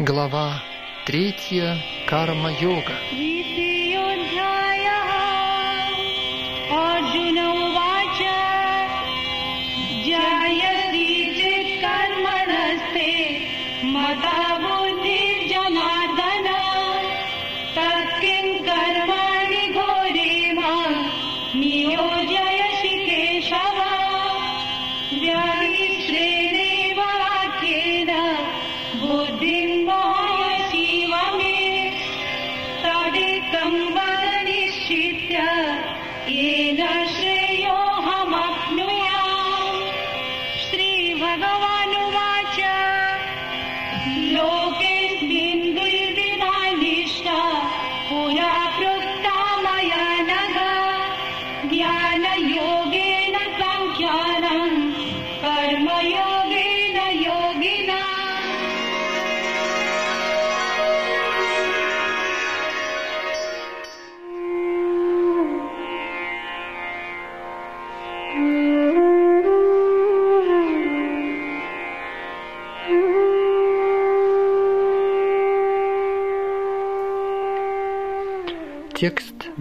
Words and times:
Глава 0.00 0.62
третья. 1.06 1.76
Карма-йога. 2.08 2.94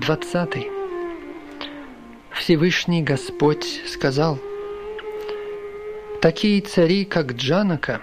20. 0.08 0.70
Всевышний 2.32 3.04
Господь 3.04 3.66
сказал, 3.88 4.40
«Такие 6.22 6.62
цари, 6.62 7.04
как 7.04 7.34
Джанака, 7.34 8.00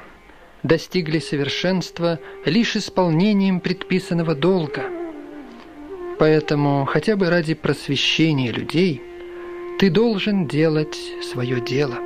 достигли 0.62 1.18
совершенства 1.18 2.18
лишь 2.44 2.76
исполнением 2.76 3.58
предписанного 3.58 4.34
долга. 4.34 4.82
Поэтому 6.18 6.84
хотя 6.84 7.16
бы 7.16 7.30
ради 7.30 7.54
просвещения 7.54 8.52
людей 8.52 9.00
ты 9.78 9.88
должен 9.88 10.46
делать 10.46 10.98
свое 11.22 11.58
дело». 11.58 11.96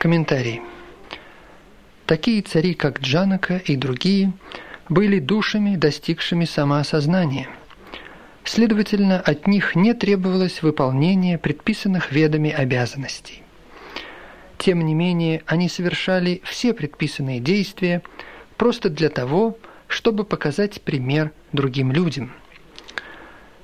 Комментарий. 0.00 0.62
Такие 2.06 2.40
цари, 2.42 2.74
как 2.74 3.00
Джанака 3.00 3.56
и 3.56 3.74
другие, 3.74 4.32
были 4.88 5.18
душами, 5.18 5.74
достигшими 5.74 6.44
самоосознания. 6.44 7.48
Следовательно, 8.44 9.18
от 9.20 9.48
них 9.48 9.74
не 9.74 9.92
требовалось 9.92 10.62
выполнение 10.62 11.36
предписанных 11.36 12.12
ведами 12.12 12.50
обязанностей. 12.50 13.42
Тем 14.56 14.86
не 14.86 14.94
менее, 14.94 15.42
они 15.46 15.68
совершали 15.68 16.40
все 16.44 16.72
предписанные 16.72 17.40
действия 17.40 18.02
просто 18.56 18.88
для 18.88 19.08
того, 19.08 19.58
чтобы 19.88 20.22
показать 20.22 20.80
пример 20.82 21.32
другим 21.52 21.90
людям. 21.90 22.32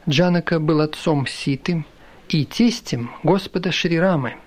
Джанака 0.08 0.58
был 0.58 0.80
отцом 0.80 1.28
Ситы 1.28 1.84
и 2.28 2.44
тестем 2.44 3.12
Господа 3.22 3.70
Шрирамы– 3.70 4.34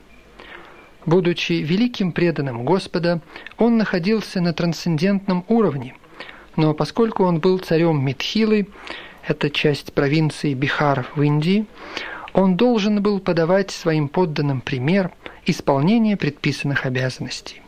Будучи 1.06 1.54
великим 1.54 2.12
преданным 2.12 2.66
Господа, 2.66 3.22
он 3.58 3.78
находился 3.78 4.42
на 4.42 4.54
трансцендентном 4.54 5.46
уровне, 5.48 5.96
но 6.56 6.74
поскольку 6.74 7.24
он 7.24 7.40
был 7.40 7.60
царем 7.60 8.04
Митхилы, 8.04 8.68
это 9.28 9.50
часть 9.50 9.94
провинции 9.94 10.54
Бихар 10.54 11.06
в 11.16 11.22
Индии, 11.22 11.68
он 12.34 12.58
должен 12.58 13.02
был 13.02 13.20
подавать 13.20 13.72
своим 13.72 14.08
подданным 14.08 14.62
пример 14.62 15.12
исполнения 15.46 16.18
предписанных 16.18 16.86
обязанностей. 16.86 17.62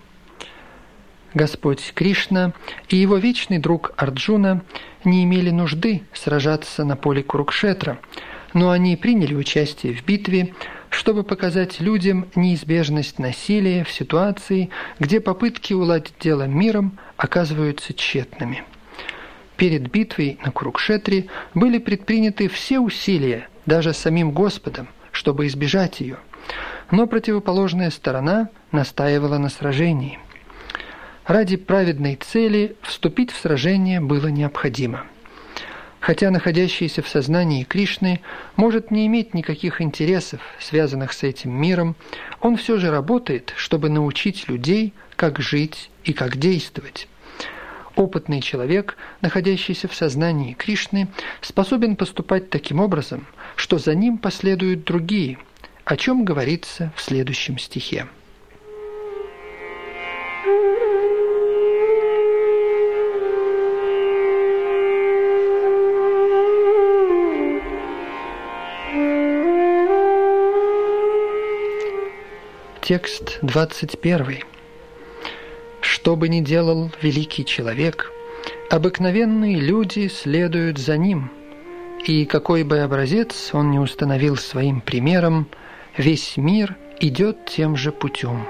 Господь 1.33 1.93
Кришна 1.93 2.53
и 2.89 2.97
его 2.97 3.17
вечный 3.17 3.59
друг 3.59 3.93
Арджуна 3.97 4.63
не 5.03 5.23
имели 5.23 5.51
нужды 5.51 6.03
сражаться 6.11 6.83
на 6.83 6.95
поле 6.95 7.21
Курукшетра, 7.21 7.99
но 8.53 8.71
они 8.71 8.95
приняли 8.95 9.35
участие 9.35 9.93
в 9.93 10.03
битве, 10.03 10.53
чтобы 10.89 11.23
показать 11.23 11.79
людям 11.79 12.27
неизбежность 12.35 13.19
насилия 13.19 13.83
в 13.83 13.91
ситуации, 13.91 14.69
где 14.99 15.19
попытки 15.19 15.73
уладить 15.73 16.13
дело 16.19 16.43
миром 16.43 16.97
оказываются 17.17 17.93
тщетными. 17.93 18.63
Перед 19.57 19.91
битвой 19.91 20.39
на 20.43 20.51
Курукшетре 20.51 21.27
были 21.53 21.77
предприняты 21.79 22.47
все 22.47 22.79
усилия, 22.79 23.49
даже 23.65 23.93
самим 23.93 24.31
Господом, 24.31 24.87
чтобы 25.11 25.47
избежать 25.47 25.99
ее, 25.99 26.17
но 26.91 27.07
противоположная 27.07 27.89
сторона 27.89 28.49
настаивала 28.71 29.37
на 29.37 29.49
сражении. 29.49 30.19
Ради 31.25 31.57
праведной 31.57 32.15
цели 32.15 32.77
вступить 32.81 33.31
в 33.31 33.37
сражение 33.37 33.99
было 33.99 34.27
необходимо– 34.27 35.03
хотя 35.99 36.29
находящийся 36.31 37.01
в 37.01 37.07
сознании 37.07 37.63
Кришны 37.63 38.21
может 38.55 38.91
не 38.91 39.07
иметь 39.07 39.33
никаких 39.33 39.81
интересов, 39.81 40.41
связанных 40.59 41.13
с 41.13 41.23
этим 41.23 41.51
миром, 41.51 41.95
он 42.41 42.57
все 42.57 42.77
же 42.77 42.91
работает, 42.91 43.53
чтобы 43.55 43.89
научить 43.89 44.47
людей, 44.47 44.93
как 45.15 45.39
жить 45.39 45.89
и 46.03 46.13
как 46.13 46.37
действовать. 46.37 47.07
Опытный 47.95 48.41
человек, 48.41 48.95
находящийся 49.21 49.87
в 49.87 49.95
сознании 49.95 50.53
Кришны, 50.53 51.07
способен 51.41 51.95
поступать 51.95 52.51
таким 52.51 52.79
образом, 52.79 53.25
что 53.55 53.79
за 53.79 53.95
ним 53.95 54.19
последуют 54.19 54.83
другие, 54.83 55.39
о 55.83 55.97
чем 55.97 56.23
говорится 56.23 56.93
в 56.95 57.01
следующем 57.01 57.57
стихе. 57.57 58.05
Текст 72.87 73.39
21. 73.41 74.43
Что 75.81 76.15
бы 76.15 76.29
ни 76.29 76.39
делал 76.39 76.89
великий 77.01 77.43
человек, 77.43 78.13
обыкновенные 78.69 79.59
люди 79.59 80.07
следуют 80.07 80.77
за 80.77 80.95
ним, 80.95 81.29
и 82.05 82.23
какой 82.23 82.63
бы 82.63 82.79
образец 82.79 83.49
он 83.51 83.71
ни 83.71 83.77
установил 83.77 84.37
своим 84.37 84.79
примером, 84.79 85.49
весь 85.97 86.37
мир 86.37 86.77
идет 87.01 87.45
тем 87.45 87.75
же 87.75 87.91
путем. 87.91 88.45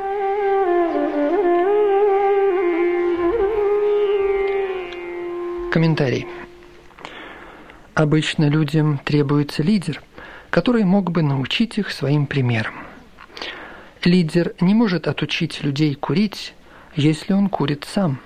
Комментарий. 5.72 6.28
Обычно 7.96 8.50
людям 8.50 9.00
требуется 9.04 9.64
лидер, 9.64 10.04
который 10.52 10.84
мог 10.84 11.10
бы 11.10 11.24
научить 11.24 11.80
их 11.80 11.92
своим 11.92 12.28
примером. 12.28 12.87
Лидер 14.04 14.54
не 14.62 14.76
может 14.76 15.08
отучить 15.08 15.64
людей 15.64 15.96
курить, 15.96 16.54
если 16.96 17.34
он 17.34 17.50
курит 17.50 17.86
сам. 17.86 18.20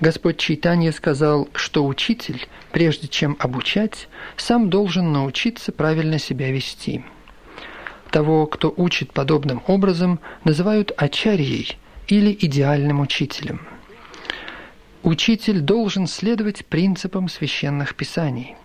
Господь 0.00 0.38
Чайтанья 0.38 0.92
сказал, 0.92 1.48
что 1.54 1.86
учитель, 1.86 2.48
прежде 2.72 3.06
чем 3.06 3.36
обучать, 3.38 4.08
сам 4.36 4.68
должен 4.68 5.12
научиться 5.12 5.72
правильно 5.72 6.18
себя 6.18 6.50
вести. 6.50 7.04
Того, 8.10 8.46
кто 8.46 8.74
учит 8.76 9.12
подобным 9.12 9.62
образом, 9.66 10.18
называют 10.42 10.92
ачарьей 10.96 11.78
или 12.08 12.36
идеальным 12.40 13.00
учителем. 13.00 13.60
Учитель 15.02 15.60
должен 15.60 16.06
следовать 16.06 16.66
принципам 16.66 17.28
священных 17.28 17.94
писаний. 17.94 18.56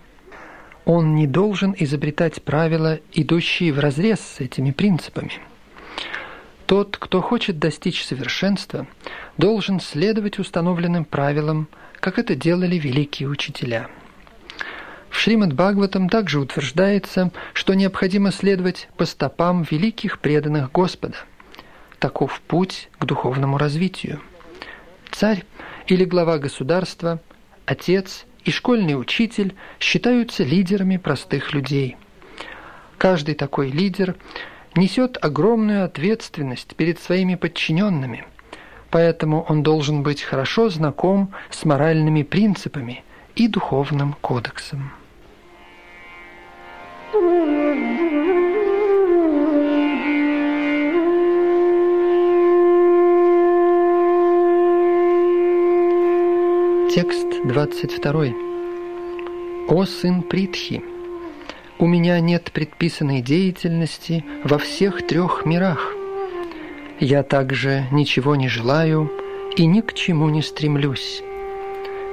Он 0.84 1.14
не 1.14 1.26
должен 1.26 1.74
изобретать 1.78 2.42
правила, 2.42 2.98
идущие 3.12 3.72
вразрез 3.72 4.20
с 4.20 4.40
этими 4.40 4.72
принципами– 4.72 5.32
тот, 6.66 6.96
кто 6.96 7.22
хочет 7.22 7.58
достичь 7.58 8.04
совершенства, 8.04 8.86
должен 9.38 9.80
следовать 9.80 10.38
установленным 10.38 11.04
правилам, 11.04 11.68
как 12.00 12.18
это 12.18 12.34
делали 12.34 12.76
великие 12.76 13.28
учителя. 13.28 13.88
В 15.08 15.18
Шримад 15.18 15.54
Бхагаватам 15.54 16.08
также 16.08 16.40
утверждается, 16.40 17.30
что 17.54 17.74
необходимо 17.74 18.32
следовать 18.32 18.88
по 18.96 19.06
стопам 19.06 19.62
великих 19.62 20.18
преданных 20.18 20.70
Господа. 20.72 21.16
Таков 21.98 22.40
путь 22.42 22.90
к 22.98 23.06
духовному 23.06 23.56
развитию. 23.56 24.20
Царь 25.10 25.44
или 25.86 26.04
глава 26.04 26.38
государства, 26.38 27.20
отец 27.64 28.26
и 28.44 28.50
школьный 28.50 29.00
учитель 29.00 29.54
считаются 29.80 30.44
лидерами 30.44 30.98
простых 30.98 31.54
людей. 31.54 31.96
Каждый 32.98 33.34
такой 33.34 33.70
лидер 33.70 34.16
несет 34.76 35.18
огромную 35.22 35.84
ответственность 35.84 36.76
перед 36.76 36.98
своими 36.98 37.34
подчиненными, 37.34 38.24
поэтому 38.90 39.44
он 39.48 39.62
должен 39.62 40.02
быть 40.02 40.22
хорошо 40.22 40.68
знаком 40.68 41.32
с 41.50 41.64
моральными 41.64 42.22
принципами 42.22 43.02
и 43.34 43.48
духовным 43.48 44.14
кодексом. 44.20 44.92
Текст 56.96 57.26
22. 57.44 58.32
«О 59.68 59.84
сын 59.84 60.22
Притхи, 60.22 60.82
у 61.78 61.86
меня 61.86 62.20
нет 62.20 62.50
предписанной 62.52 63.20
деятельности 63.20 64.24
во 64.44 64.58
всех 64.58 65.06
трех 65.06 65.44
мирах. 65.44 65.94
Я 67.00 67.22
также 67.22 67.86
ничего 67.90 68.36
не 68.36 68.48
желаю 68.48 69.10
и 69.56 69.66
ни 69.66 69.80
к 69.80 69.92
чему 69.92 70.28
не 70.30 70.42
стремлюсь. 70.42 71.22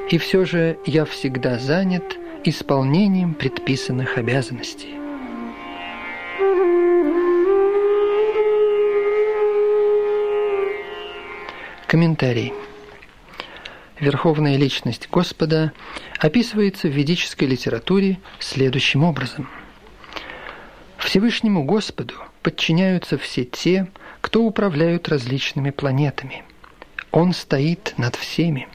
И 0.09 0.17
все 0.17 0.45
же 0.45 0.77
я 0.85 1.05
всегда 1.05 1.57
занят 1.57 2.17
исполнением 2.43 3.33
предписанных 3.33 4.17
обязанностей. 4.17 4.95
Комментарий. 11.87 12.53
Верховная 14.03 14.57
личность 14.57 15.07
Господа 15.09 15.71
описывается 16.19 16.89
в 16.89 16.91
ведической 16.91 17.47
литературе 17.47 18.19
следующим 18.37 19.05
образом. 19.05 19.49
Всевышнему 20.97 21.63
Господу 21.63 22.15
подчиняются 22.41 23.17
все 23.17 23.45
те, 23.45 23.87
кто 24.19 24.43
управляют 24.43 25.07
различными 25.07 25.69
планетами. 25.69 26.43
Он 27.11 27.31
стоит 27.31 27.93
над 27.95 28.17
всеми. 28.17 28.67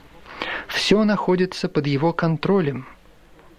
Все 0.67 1.03
находится 1.03 1.69
под 1.69 1.85
его 1.85 2.11
контролем. 2.11 2.87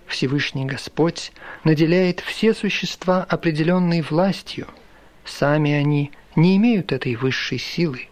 Всевышний 0.09 0.65
Господь 0.65 1.31
наделяет 1.63 2.19
все 2.19 2.53
существа 2.53 3.23
определенной 3.23 4.01
властью. 4.03 4.67
Сами 5.25 5.71
они 5.71 6.11
не 6.35 6.57
имеют 6.57 6.91
этой 6.91 7.15
высшей 7.15 7.59
силы. 7.59 8.10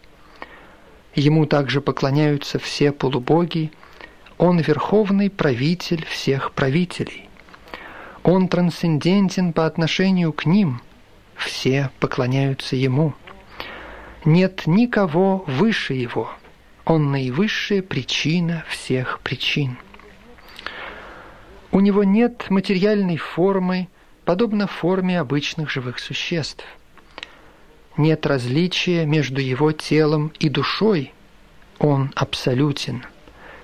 Ему 1.15 1.47
также 1.47 1.81
поклоняются 1.81 2.59
все 2.59 2.93
полубоги, 2.93 3.73
он 4.37 4.61
верховный 4.61 5.31
правитель 5.31 6.05
всех 6.07 6.53
правителей. 6.53 7.29
Он 8.23 8.49
трансцендентен 8.49 9.53
по 9.53 9.67
отношению 9.67 10.33
к 10.33 10.47
ним, 10.47 10.81
все 11.35 11.91
поклоняются 11.99 12.77
ему. 12.77 13.15
Нет 14.25 14.67
никого 14.67 15.45
выше 15.47 15.95
его, 15.95 16.31
он 16.85 17.11
наивысшая 17.11 17.83
причина 17.83 18.65
всех 18.69 19.21
причин. 19.21 19.79
У 21.71 21.81
него 21.81 22.05
нет 22.05 22.47
материальной 22.51 23.17
формы, 23.17 23.89
подобно 24.25 24.67
форме 24.67 25.19
обычных 25.19 25.71
живых 25.71 25.99
существ– 25.99 26.65
нет 27.99 28.27
различия 28.27 29.05
между 29.05 29.41
его 29.41 29.73
телом 29.73 30.33
и 30.39 30.49
душой. 30.49 31.13
Он 31.79 32.13
абсолютен. 32.15 33.05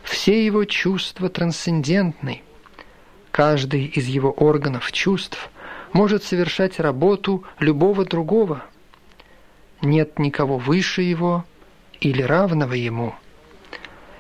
Все 0.03 0.45
его 0.45 0.65
чувства 0.65 1.29
трансцендентны. 1.29 2.43
Каждый 3.31 3.87
из 3.87 4.07
его 4.07 4.31
органов 4.31 4.93
чувств 4.93 5.51
может 5.93 6.25
совершать 6.25 6.79
работу 6.79 7.45
любого 7.59 8.05
другого. 8.05 8.65
Нет 9.81 10.19
никого 10.19 10.59
выше 10.59 11.03
его 11.03 11.45
или 12.01 12.23
равного 12.23 12.75
ему. 12.75 13.15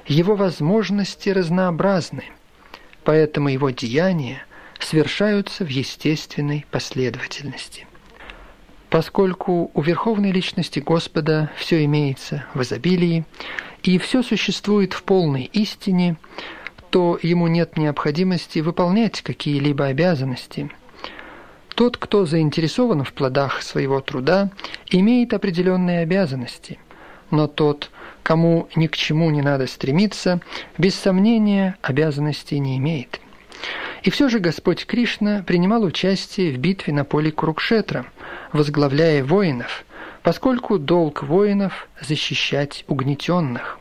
Его 0.06 0.36
возможности 0.36 1.30
разнообразны, 1.30 2.24
поэтому 3.04 3.48
его 3.48 3.70
деяния 3.70 4.44
совершаются 4.78 5.64
в 5.64 5.68
естественной 5.68 6.66
последовательности. 6.70 7.86
Поскольку 8.94 9.72
у 9.74 9.82
Верховной 9.82 10.30
Личности 10.30 10.78
Господа 10.78 11.50
все 11.56 11.84
имеется 11.84 12.44
в 12.54 12.62
изобилии, 12.62 13.24
и 13.82 13.98
все 13.98 14.22
существует 14.22 14.92
в 14.92 15.02
полной 15.02 15.50
истине, 15.52 16.16
то 16.90 17.18
ему 17.20 17.48
нет 17.48 17.76
необходимости 17.76 18.60
выполнять 18.60 19.20
какие-либо 19.20 19.86
обязанности. 19.86 20.70
Тот, 21.74 21.96
кто 21.96 22.24
заинтересован 22.24 23.02
в 23.02 23.12
плодах 23.14 23.62
своего 23.62 24.00
труда, 24.00 24.52
имеет 24.90 25.34
определенные 25.34 26.02
обязанности, 26.02 26.78
но 27.32 27.48
тот, 27.48 27.90
кому 28.22 28.68
ни 28.76 28.86
к 28.86 28.96
чему 28.96 29.28
не 29.30 29.42
надо 29.42 29.66
стремиться, 29.66 30.40
без 30.78 30.94
сомнения 30.94 31.76
обязанностей 31.82 32.60
не 32.60 32.76
имеет. 32.76 33.20
И 34.04 34.10
все 34.10 34.28
же 34.28 34.38
Господь 34.38 34.84
Кришна 34.84 35.42
принимал 35.42 35.82
участие 35.82 36.52
в 36.52 36.58
битве 36.58 36.92
на 36.92 37.06
поле 37.06 37.32
Курукшетра, 37.32 38.04
возглавляя 38.52 39.24
воинов, 39.24 39.86
поскольку 40.22 40.78
долг 40.78 41.22
воинов– 41.22 41.88
защищать 42.02 42.84
угнетенных. 42.86 43.78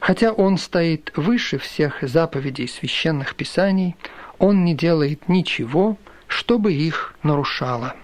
Хотя 0.00 0.32
он 0.32 0.56
стоит 0.56 1.12
выше 1.16 1.58
всех 1.58 1.98
заповедей 2.00 2.66
священных 2.66 3.34
писаний, 3.34 3.94
он 4.38 4.64
не 4.64 4.74
делает 4.74 5.28
ничего, 5.28 5.98
чтобы 6.28 6.72
их 6.72 7.14
нарушало. 7.22 7.94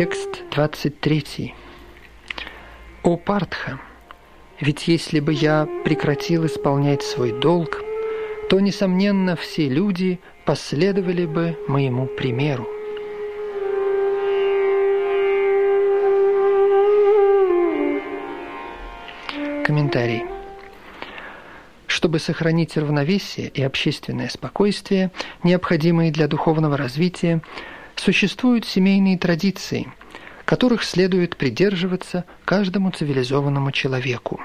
Текст 0.00 0.44
23. 0.52 1.52
О 3.02 3.16
Партха, 3.18 3.78
ведь 4.58 4.88
если 4.88 5.20
бы 5.20 5.34
я 5.34 5.68
прекратил 5.84 6.46
исполнять 6.46 7.02
свой 7.02 7.38
долг, 7.38 7.82
то, 8.48 8.60
несомненно, 8.60 9.36
все 9.36 9.68
люди 9.68 10.18
последовали 10.46 11.26
бы 11.26 11.58
моему 11.68 12.06
примеру. 12.06 12.66
Комментарий. 19.66 20.24
Чтобы 21.86 22.20
сохранить 22.20 22.78
равновесие 22.78 23.48
и 23.48 23.62
общественное 23.62 24.30
спокойствие, 24.30 25.10
необходимые 25.42 26.10
для 26.10 26.26
духовного 26.26 26.78
развития, 26.78 27.42
Существуют 28.02 28.64
семейные 28.64 29.18
традиции, 29.18 29.92
которых 30.46 30.84
следует 30.84 31.36
придерживаться 31.36 32.24
каждому 32.46 32.90
цивилизованному 32.92 33.72
человеку. 33.72 34.40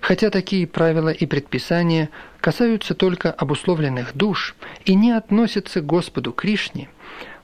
Хотя 0.00 0.28
такие 0.28 0.66
правила 0.66 1.10
и 1.10 1.24
предписания 1.24 2.10
касаются 2.40 2.94
только 2.94 3.30
обусловленных 3.30 4.16
душ 4.16 4.56
и 4.84 4.96
не 4.96 5.12
относятся 5.12 5.82
к 5.82 5.86
Господу 5.86 6.32
Кришне, 6.32 6.88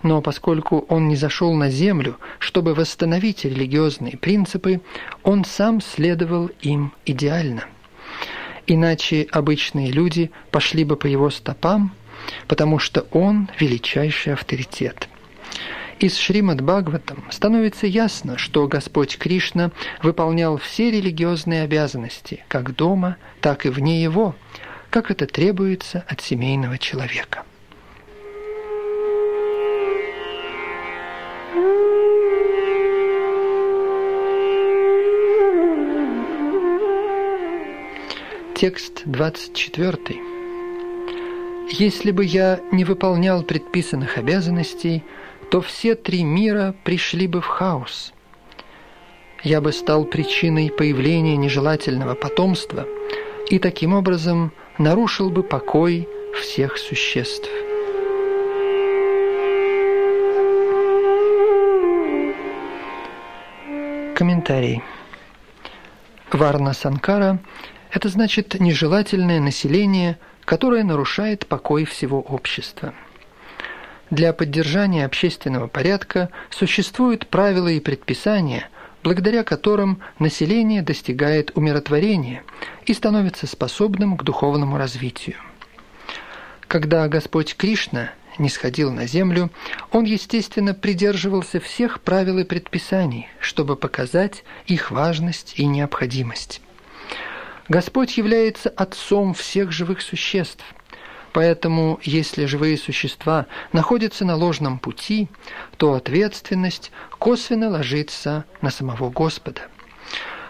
но 0.02 0.21
поскольку 0.21 0.85
он 0.88 1.07
не 1.07 1.14
зашел 1.14 1.55
на 1.55 1.71
землю, 1.71 2.19
чтобы 2.40 2.75
восстановить 2.75 3.45
религиозные 3.45 4.17
принципы, 4.17 4.81
он 5.23 5.45
сам 5.45 5.81
следовал 5.81 6.50
им 6.61 6.93
идеально. 7.07 7.67
Иначе 8.67 9.28
обычные 9.31 9.93
люди 9.93 10.33
пошли 10.50 10.83
бы 10.83 10.97
по 10.97 11.07
его 11.07 11.31
стопам– 11.31 11.93
потому 12.47 12.79
что 12.79 13.07
он 13.13 13.49
величайший 13.59 14.35
авторитет. 14.35 15.09
Из 16.01 16.17
Шримад 16.17 16.61
Бхагаватам 16.61 17.25
становится 17.31 17.89
ясно, 17.89 18.39
что 18.39 18.69
Господь 18.69 19.19
Кришна 19.19 19.73
выполнял 20.01 20.57
все 20.57 20.93
религиозные 20.93 21.63
обязанности, 21.63 22.45
как 22.47 22.77
дома, 22.77 23.17
так 23.41 23.67
и 23.67 23.69
вне 23.69 24.01
его, 24.01 24.37
как 24.91 25.11
это 25.11 25.27
требуется 25.27 26.05
от 26.07 26.21
семейного 26.21 26.79
человека. 26.79 27.43
Текст 38.55 39.03
24. 39.05 40.28
Если 41.71 42.13
бы 42.13 42.25
я 42.25 42.61
не 42.73 42.85
выполнял 42.85 43.43
предписанных 43.43 44.17
обязанностей, 44.17 45.05
то 45.51 45.61
все 45.61 45.95
три 45.95 46.25
мира 46.25 46.75
пришли 46.83 47.27
бы 47.27 47.41
в 47.41 47.47
хаос. 47.47 48.13
я 49.45 49.61
бы 49.61 49.73
стал 49.73 50.05
причиной 50.05 50.71
появления 50.71 51.37
нежелательного 51.37 52.15
потомства 52.15 52.87
и 53.51 53.59
таким 53.59 53.93
образом 53.95 54.53
нарушил 54.79 55.31
бы 55.31 55.43
покой 55.43 56.09
всех 56.41 56.77
существ. 56.79 57.49
Комментарий. 64.17 64.83
Варна 66.33 66.73
Санкара– 66.73 67.39
это 67.93 68.09
значит 68.09 68.59
нежелательное 68.59 69.39
население, 69.39 70.19
которое 70.49 70.83
нарушает 70.83 71.47
покой 71.47 71.85
всего 71.85 72.23
общества. 72.23 72.95
Для 74.09 74.33
поддержания 74.33 75.05
общественного 75.05 75.67
порядка 75.67 76.31
существуют 76.49 77.26
правила 77.26 77.69
и 77.69 77.81
предписания, 77.81 78.71
благодаря 79.05 79.45
которым 79.45 80.00
население 80.19 80.81
достигает 80.81 81.55
умиротворения 81.55 82.45
и 82.87 82.95
становится 82.95 83.47
способным 83.47 84.17
к 84.17 84.23
духовному 84.23 84.78
развитию. 84.78 85.37
Когда 86.67 87.07
Господь 87.09 87.55
Кришна 87.55 88.12
не 88.38 88.49
сходил 88.49 88.90
на 88.90 89.07
землю, 89.07 89.50
он, 89.93 90.05
естественно, 90.05 90.73
придерживался 90.73 91.61
всех 91.61 92.00
правил 92.00 92.38
и 92.38 92.45
предписаний, 92.45 93.28
чтобы 93.38 93.76
показать 93.76 94.45
их 94.64 94.90
важность 94.90 95.59
и 95.59 95.67
необходимость. 95.67 96.62
Господь 97.69 98.17
является 98.17 98.69
Отцом 98.71 99.35
всех 99.35 99.73
живых 99.73 100.01
существ, 100.01 100.65
поэтому 101.33 102.01
если 102.03 102.47
живые 102.47 102.79
существа 102.79 103.47
находятся 103.73 104.25
на 104.25 104.37
ложном 104.37 104.79
пути, 104.79 105.29
то 105.77 105.95
ответственность 105.95 106.91
косвенно 107.19 107.69
ложится 107.69 108.45
на 108.63 108.71
самого 108.71 109.11
Господа. 109.11 109.63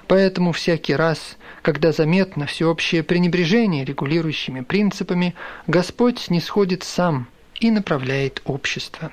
Поэтому 0.07 0.53
всякий 0.53 0.95
раз, 0.95 1.37
когда 1.63 1.93
заметно 1.93 2.47
всеобщее 2.47 3.03
пренебрежение 3.03 3.85
регулирующими 3.85 4.63
принципами, 4.63 5.35
Господь 5.67 6.31
не 6.31 6.41
сходит 6.41 6.83
сам– 6.83 7.27
и 7.61 7.71
направляет 7.71 8.43
общество. 8.45 9.11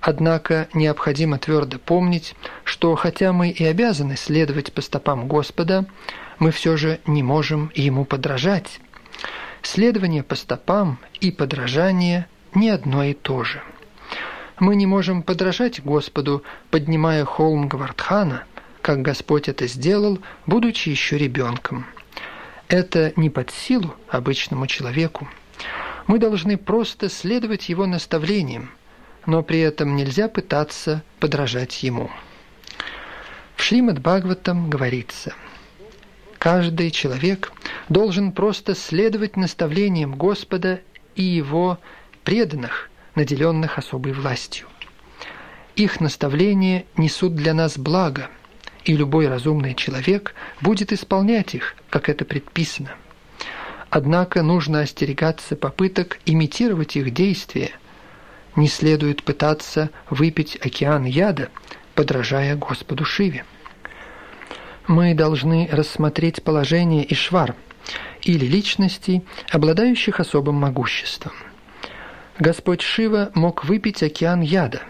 Однако 0.00 0.68
необходимо 0.74 1.38
твердо 1.38 1.78
помнить, 1.78 2.34
что 2.64 2.94
хотя 2.94 3.32
мы 3.32 3.50
и 3.50 3.64
обязаны 3.64 4.16
следовать 4.16 4.72
по 4.72 4.80
стопам 4.80 5.26
Господа, 5.26 5.86
мы 6.38 6.50
все 6.50 6.76
же 6.76 7.00
не 7.06 7.22
можем 7.22 7.70
Ему 7.74 8.04
подражать. 8.04 8.80
Следование 9.62 10.22
по 10.22 10.34
стопам 10.34 10.98
и 11.20 11.30
подражание 11.30 12.26
не 12.54 12.70
одно 12.70 13.04
и 13.04 13.14
то 13.14 13.44
же. 13.44 13.62
Мы 14.58 14.76
не 14.76 14.86
можем 14.86 15.22
подражать 15.22 15.82
Господу, 15.82 16.42
поднимая 16.70 17.24
холм 17.24 17.68
Гвардхана, 17.68 18.44
как 18.82 19.02
Господь 19.02 19.48
это 19.48 19.66
сделал, 19.66 20.18
будучи 20.46 20.88
еще 20.88 21.18
ребенком. 21.18 21.86
Это 22.68 23.12
не 23.16 23.30
под 23.30 23.50
силу 23.50 23.94
обычному 24.08 24.66
человеку. 24.66 25.28
Мы 26.06 26.18
должны 26.18 26.56
просто 26.56 27.08
следовать 27.08 27.68
его 27.68 27.86
наставлениям, 27.86 28.70
но 29.26 29.42
при 29.42 29.60
этом 29.60 29.94
нельзя 29.94 30.28
пытаться 30.28 31.02
подражать 31.20 31.82
ему. 31.82 32.10
В 33.56 33.62
Шримад 33.62 34.00
Бхагаватам 34.00 34.70
говорится, 34.70 35.34
каждый 36.48 36.90
человек 36.90 37.52
должен 37.90 38.32
просто 38.32 38.74
следовать 38.74 39.36
наставлениям 39.36 40.14
Господа 40.16 40.80
и 41.14 41.22
его 41.22 41.78
преданных, 42.24 42.88
наделенных 43.14 43.76
особой 43.76 44.12
властью. 44.14 44.66
Их 45.76 46.00
наставления 46.00 46.86
несут 46.96 47.34
для 47.34 47.52
нас 47.52 47.76
благо, 47.76 48.30
и 48.84 48.96
любой 48.96 49.28
разумный 49.28 49.74
человек 49.74 50.34
будет 50.62 50.90
исполнять 50.90 51.54
их, 51.54 51.76
как 51.90 52.08
это 52.08 52.24
предписано– 52.24 52.94
Однако 53.90 54.42
нужно 54.42 54.80
остерегаться 54.80 55.56
попыток 55.56 56.18
имитировать 56.26 56.94
их 56.96 57.14
действия. 57.14 57.70
Не 58.54 58.68
следует 58.68 59.22
пытаться 59.22 59.88
выпить 60.10 60.58
океан 60.60 61.04
яда, 61.06 61.48
подражая 61.94 62.54
Господу 62.54 63.06
Шиве. 63.06 63.46
Мы 64.88 65.14
должны 65.14 65.68
рассмотреть 65.70 66.42
положение 66.42 67.06
Ишвар 67.12 67.54
или 68.22 68.46
личностей, 68.46 69.22
обладающих 69.50 70.18
особым 70.18 70.54
могуществом. 70.56 71.32
Господь 72.38 72.80
Шива 72.80 73.30
мог 73.34 73.64
выпить 73.64 74.02
океан 74.02 74.40
яда, 74.40 74.80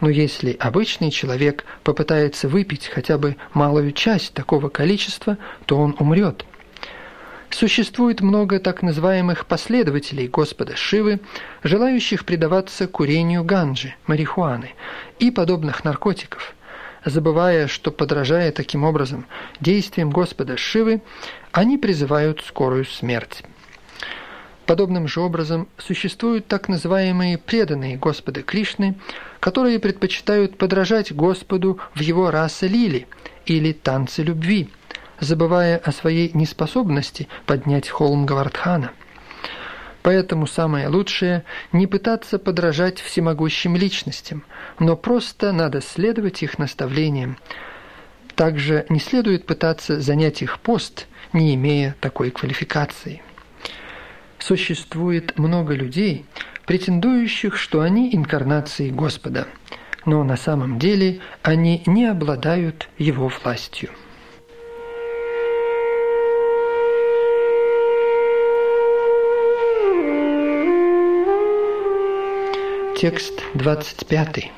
но 0.00 0.10
если 0.10 0.56
обычный 0.58 1.12
человек 1.12 1.64
попытается 1.84 2.48
выпить 2.48 2.88
хотя 2.88 3.16
бы 3.16 3.36
малую 3.54 3.92
часть 3.92 4.34
такого 4.34 4.68
количества, 4.68 5.38
то 5.66 5.78
он 5.78 5.94
умрет– 5.98 6.44
Существует 7.50 8.20
много 8.20 8.60
так 8.60 8.82
называемых 8.82 9.46
последователей 9.46 10.28
Господа 10.28 10.76
Шивы, 10.76 11.20
желающих 11.62 12.24
предаваться 12.24 12.86
курению 12.86 13.42
ганджи, 13.42 13.94
марихуаны 14.06 14.74
и 15.18 15.30
подобных 15.30 15.82
наркотиков, 15.82 16.54
забывая, 17.04 17.66
что, 17.66 17.90
подражая 17.90 18.52
таким 18.52 18.84
образом 18.84 19.26
действиям 19.60 20.10
Господа 20.10 20.56
Шивы, 20.56 21.02
они 21.52 21.78
призывают 21.78 22.42
скорую 22.42 22.84
смерть. 22.84 23.42
Подобным 24.66 25.08
же 25.08 25.20
образом 25.20 25.68
существуют 25.78 26.46
так 26.46 26.68
называемые 26.68 27.38
преданные 27.38 27.96
Господа 27.96 28.42
Кришны, 28.42 28.96
которые 29.40 29.78
предпочитают 29.78 30.58
подражать 30.58 31.12
Господу 31.12 31.78
в 31.94 32.00
его 32.00 32.30
расы 32.30 32.66
лили 32.66 33.06
или 33.46 33.72
танцы 33.72 34.22
любви– 34.22 34.70
забывая 35.20 35.78
о 35.78 35.92
своей 35.92 36.30
неспособности 36.34 37.28
поднять 37.46 37.88
холм 37.88 38.26
Гавардхана. 38.26 38.92
Поэтому 40.08 40.46
самое 40.46 40.88
лучшее– 40.88 41.44
не 41.72 41.86
пытаться 41.86 42.38
подражать 42.38 42.98
всемогущим 42.98 43.76
личностям, 43.76 44.42
но 44.78 44.96
просто 44.96 45.52
надо 45.52 45.82
следовать 45.82 46.42
их 46.42 46.58
наставлениям. 46.58 47.36
Также 48.34 48.86
не 48.88 49.00
следует 49.00 49.44
пытаться 49.44 50.00
занять 50.00 50.40
их 50.40 50.60
пост, 50.60 51.08
не 51.34 51.54
имея 51.56 51.94
такой 52.00 52.30
квалификации. 52.30 53.20
Существует 54.38 55.38
много 55.38 55.74
людей, 55.74 56.24
претендующих, 56.64 57.58
что 57.58 57.82
они 57.82 58.08
инкарнации 58.14 58.88
Господа, 58.88 59.46
но 60.06 60.24
на 60.24 60.38
самом 60.38 60.78
деле 60.78 61.20
они 61.42 61.82
не 61.84 62.06
обладают 62.06 62.88
Его 62.96 63.28
властью. 63.28 63.90
Текст 73.00 73.44
25. 73.54 74.50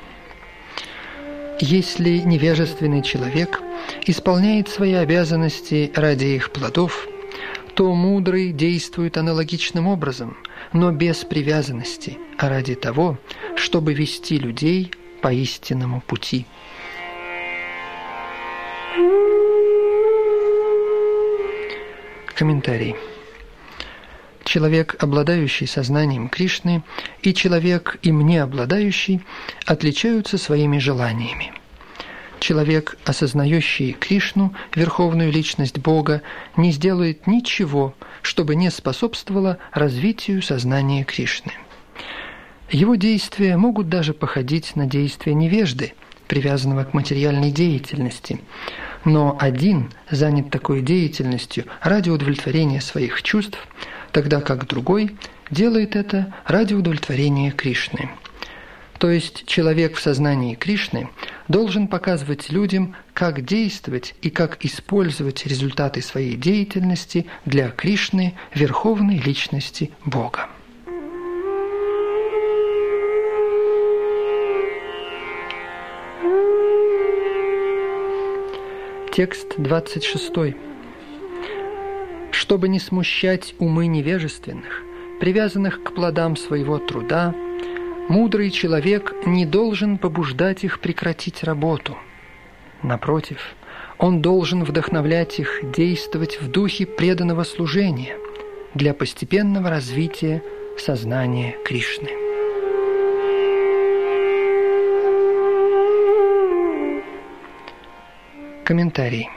Если 1.59 2.09
невежественный 2.17 3.03
человек 3.03 3.61
исполняет 4.07 4.67
свои 4.67 4.93
обязанности 4.93 5.91
ради 5.93 6.25
их 6.25 6.51
плодов, 6.51 7.07
то 7.75 7.93
мудрый 7.93 8.51
действует 8.51 9.17
аналогичным 9.17 9.85
образом, 9.87 10.37
но 10.73 10.91
без 10.91 11.17
привязанности, 11.17 12.17
а 12.39 12.49
ради 12.49 12.73
того, 12.73 13.19
чтобы 13.55 13.93
вести 13.93 14.39
людей 14.39 14.91
по 15.21 15.31
истинному 15.31 16.01
пути. 16.01 16.47
Комментарий. 22.33 22.95
Человек, 24.51 24.97
обладающий 24.99 25.65
сознанием 25.65 26.27
Кришны, 26.27 26.83
и 27.21 27.33
человек, 27.33 27.97
им 28.01 28.27
не 28.27 28.37
обладающий, 28.37 29.21
отличаются 29.65 30.37
своими 30.37 30.77
желаниями. 30.77 31.53
Человек, 32.41 32.97
осознающий 33.05 33.93
Кришну, 33.93 34.53
верховную 34.75 35.31
личность 35.31 35.79
Бога, 35.79 36.21
не 36.57 36.73
сделает 36.73 37.27
ничего, 37.27 37.95
чтобы 38.21 38.55
не 38.55 38.69
способствовало 38.71 39.57
развитию 39.71 40.41
сознания 40.41 41.05
Кришны. 41.05 41.53
Его 42.69 42.95
действия 42.95 43.55
могут 43.55 43.87
даже 43.87 44.13
походить 44.13 44.75
на 44.75 44.85
действия 44.85 45.33
невежды, 45.33 45.93
привязанного 46.27 46.83
к 46.83 46.93
материальной 46.93 47.51
деятельности. 47.51 48.41
Но 49.05 49.37
один 49.39 49.93
занят 50.09 50.49
такой 50.49 50.81
деятельностью 50.81 51.67
ради 51.81 52.09
удовлетворения 52.09 52.81
своих 52.81 53.23
чувств– 53.23 53.57
тогда 54.11 54.41
как 54.41 54.67
другой 54.67 55.15
делает 55.49 55.95
это 55.95 56.33
ради 56.45 56.73
удовлетворения 56.73 57.51
Кришны. 57.51 58.09
То 58.97 59.09
есть 59.09 59.47
человек 59.47 59.95
в 59.95 59.99
сознании 59.99 60.53
Кришны 60.53 61.09
должен 61.47 61.87
показывать 61.87 62.51
людям, 62.51 62.95
как 63.13 63.43
действовать 63.43 64.13
и 64.21 64.29
как 64.29 64.63
использовать 64.63 65.47
результаты 65.47 66.03
своей 66.03 66.35
деятельности 66.35 67.25
для 67.45 67.69
Кришны, 67.69 68.35
верховной 68.53 69.17
личности 69.17 69.89
Бога. 70.05 70.49
Текст 79.11 79.55
26. 79.57 80.70
Чтобы 82.41 82.69
не 82.69 82.79
смущать 82.79 83.53
умы 83.59 83.85
невежественных, 83.85 84.81
привязанных 85.19 85.83
к 85.83 85.93
плодам 85.93 86.35
своего 86.35 86.79
труда, 86.79 87.35
мудрый 88.09 88.49
человек 88.49 89.13
не 89.27 89.45
должен 89.45 89.99
побуждать 89.99 90.63
их 90.63 90.79
прекратить 90.79 91.43
работу. 91.43 91.95
Напротив, 92.81 93.53
он 93.99 94.23
должен 94.23 94.63
вдохновлять 94.63 95.39
их 95.39 95.59
действовать 95.71 96.41
в 96.41 96.49
духе 96.49 96.87
преданного 96.87 97.43
служения 97.43 98.17
для 98.73 98.95
постепенного 98.95 99.69
развития 99.69 100.41
сознания 100.79 101.57
Кришны. 101.63 102.09
Комментарий. 108.63 109.29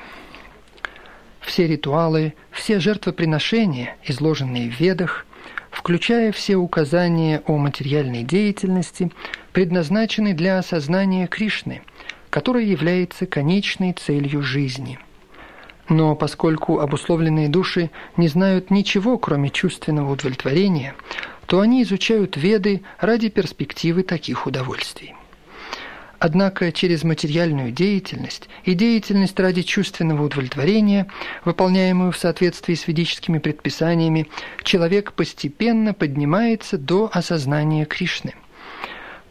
Все 1.45 1.67
ритуалы, 1.67 2.35
все 2.51 2.81
жертвоприношения, 2.81 3.97
изложенные 4.05 4.71
в 4.71 4.81
Ведах, 4.81 5.27
включая 5.71 6.33
все 6.33 6.57
указания 6.57 7.43
о 7.47 7.59
материальной 7.59 8.23
деятельности, 8.23 9.13
предназначены 9.53 10.33
для 10.33 10.59
осознания 10.59 11.27
Кришны, 11.27 11.83
которая 12.31 12.65
является 12.65 13.27
конечной 13.27 13.93
целью 13.93 14.43
жизни. 14.43 14.99
Но 15.91 16.17
поскольку 16.17 16.81
обусловленные 16.81 17.51
души 17.51 17.91
не 18.17 18.29
знают 18.29 18.71
ничего, 18.71 19.19
кроме 19.19 19.51
чувственного 19.51 20.13
удовлетворения, 20.13 20.95
то 21.47 21.61
они 21.61 21.83
изучают 21.83 22.39
Веды 22.39 22.83
ради 22.99 23.29
перспективы 23.29 24.03
таких 24.03 24.47
удовольствий. 24.47 25.15
Однако 26.27 26.73
через 26.73 27.05
материальную 27.05 27.71
деятельность 27.71 28.49
и 28.65 28.73
деятельность 28.73 29.39
ради 29.39 29.61
чувственного 29.61 30.25
удовлетворения, 30.25 31.07
выполняемую 31.45 32.13
в 32.13 32.17
соответствии 32.17 32.73
с 32.73 32.89
ведическими 32.89 33.39
предписаниями, 33.39 34.29
человек 34.63 35.13
постепенно 35.13 35.93
поднимается 35.93 36.79
до 36.79 37.11
осознания 37.13 37.85
Кришны. 37.85 38.33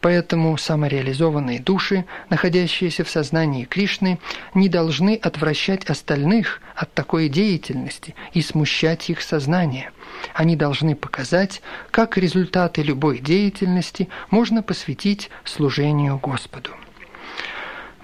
Поэтому 0.00 0.56
самореализованные 0.56 1.58
души, 1.58 2.04
находящиеся 2.30 3.02
в 3.02 3.10
сознании 3.10 3.64
Кришны, 3.64 4.20
не 4.54 4.68
должны 4.68 5.16
отвращать 5.16 5.86
остальных 5.86 6.60
от 6.76 6.94
такой 6.94 7.28
деятельности 7.28 8.14
и 8.34 8.40
смущать 8.40 9.10
их 9.10 9.20
сознание. 9.20 9.90
Они 10.32 10.54
должны 10.54 10.94
показать, 10.94 11.60
как 11.90 12.16
результаты 12.16 12.82
любой 12.82 13.18
деятельности 13.18 14.08
можно 14.30 14.62
посвятить 14.62 15.28
служению 15.42 16.18
Господу. 16.18 16.70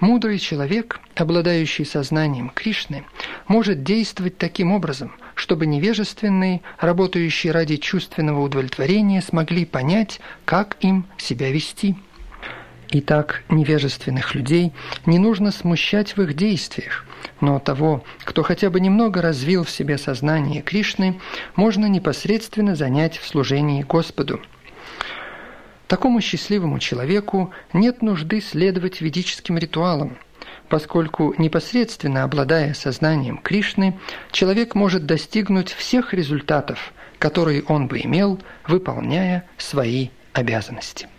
Мудрый 0.01 0.39
человек, 0.39 0.99
обладающий 1.15 1.85
сознанием 1.85 2.49
Кришны, 2.49 3.05
может 3.47 3.83
действовать 3.83 4.35
таким 4.39 4.71
образом, 4.71 5.13
чтобы 5.35 5.67
невежественные, 5.67 6.61
работающие 6.79 7.53
ради 7.53 7.77
чувственного 7.77 8.41
удовлетворения, 8.41 9.21
смогли 9.21 9.63
понять, 9.63 10.19
как 10.43 10.75
им 10.79 11.05
себя 11.19 11.51
вести. 11.51 11.95
Итак, 12.89 13.43
невежественных 13.49 14.33
людей 14.33 14.73
не 15.05 15.19
нужно 15.19 15.51
смущать 15.51 16.17
в 16.17 16.21
их 16.23 16.33
действиях, 16.33 17.05
но 17.39 17.59
того, 17.59 18.03
кто 18.23 18.41
хотя 18.41 18.71
бы 18.71 18.79
немного 18.79 19.21
развил 19.21 19.63
в 19.65 19.69
себе 19.69 19.99
сознание 19.99 20.63
Кришны, 20.63 21.21
можно 21.55 21.85
непосредственно 21.85 22.75
занять 22.75 23.19
в 23.19 23.27
служении 23.27 23.83
Господу– 23.83 24.41
Такому 25.91 26.21
счастливому 26.21 26.79
человеку 26.79 27.51
нет 27.73 28.01
нужды 28.01 28.39
следовать 28.39 29.01
ведическим 29.01 29.57
ритуалам, 29.57 30.17
поскольку 30.69 31.35
непосредственно 31.37 32.23
обладая 32.23 32.73
сознанием 32.73 33.37
Кришны, 33.37 33.99
человек 34.31 34.73
может 34.73 35.05
достигнуть 35.05 35.73
всех 35.73 36.13
результатов, 36.13 36.93
которые 37.19 37.63
он 37.63 37.89
бы 37.89 37.99
имел, 37.99 38.39
выполняя 38.65 39.43
свои 39.57 40.11
обязанности. 40.31 41.09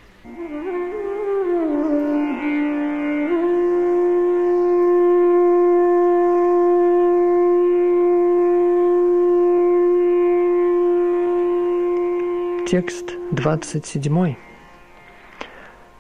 Текст 12.67 13.11
27. 13.33 14.52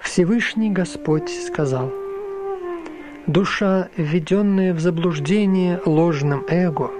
Всевышний 0.02 0.68
Господь 0.68 1.30
сказал, 1.30 1.92
«Душа, 3.26 3.88
введенная 3.96 4.74
в 4.74 4.80
заблуждение 4.80 5.80
ложным 5.86 6.44
эго, 6.48 6.90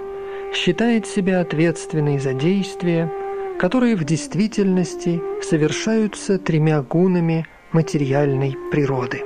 считает 0.53 1.05
себя 1.05 1.41
ответственной 1.41 2.17
за 2.17 2.33
действия, 2.33 3.11
которые 3.59 3.97
в 3.97 4.05
действительности 4.05 5.21
совершаются 5.43 6.39
тремя 6.39 6.81
гунами 6.81 7.45
материальной 7.73 8.55
природы». 8.71 9.21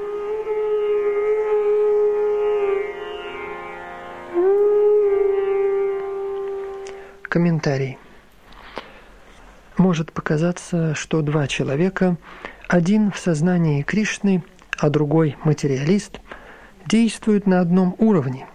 Комментарий. 7.22 8.00
Может 9.78 10.12
показаться, 10.12 10.96
что 10.96 11.22
два 11.22 11.48
человека– 11.48 12.18
один 12.68 13.12
в 13.12 13.18
сознании 13.18 13.82
Кришны, 13.82 14.44
а 14.78 14.90
другой 14.90 15.38
материалист, 15.44 16.20
действуют 16.86 17.48
на 17.48 17.62
одном 17.62 17.96
уровне. 17.98 18.46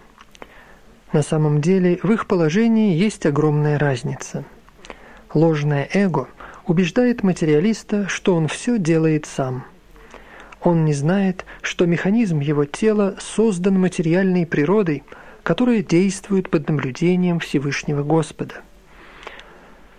На 1.11 1.23
самом 1.23 1.61
деле 1.61 1.99
в 2.01 2.11
их 2.11 2.27
положении 2.27 2.95
есть 2.95 3.25
огромная 3.25 3.77
разница. 3.77 4.43
Ложное 5.33 5.89
эго 5.93 6.27
убеждает 6.65 7.23
материалиста, 7.23 8.07
что 8.07 8.35
он 8.35 8.47
все 8.47 8.77
делает 8.77 9.25
сам. 9.25 9.65
Он 10.61 10.85
не 10.85 10.93
знает, 10.93 11.45
что 11.61 11.85
механизм 11.85 12.39
его 12.39 12.65
тела 12.65 13.15
создан 13.19 13.79
материальной 13.79 14.45
природой, 14.45 15.03
которая 15.41 15.81
действует 15.83 16.49
под 16.49 16.69
наблюдением 16.69 17.39
Всевышнего 17.39 18.03
Господа– 18.03 18.55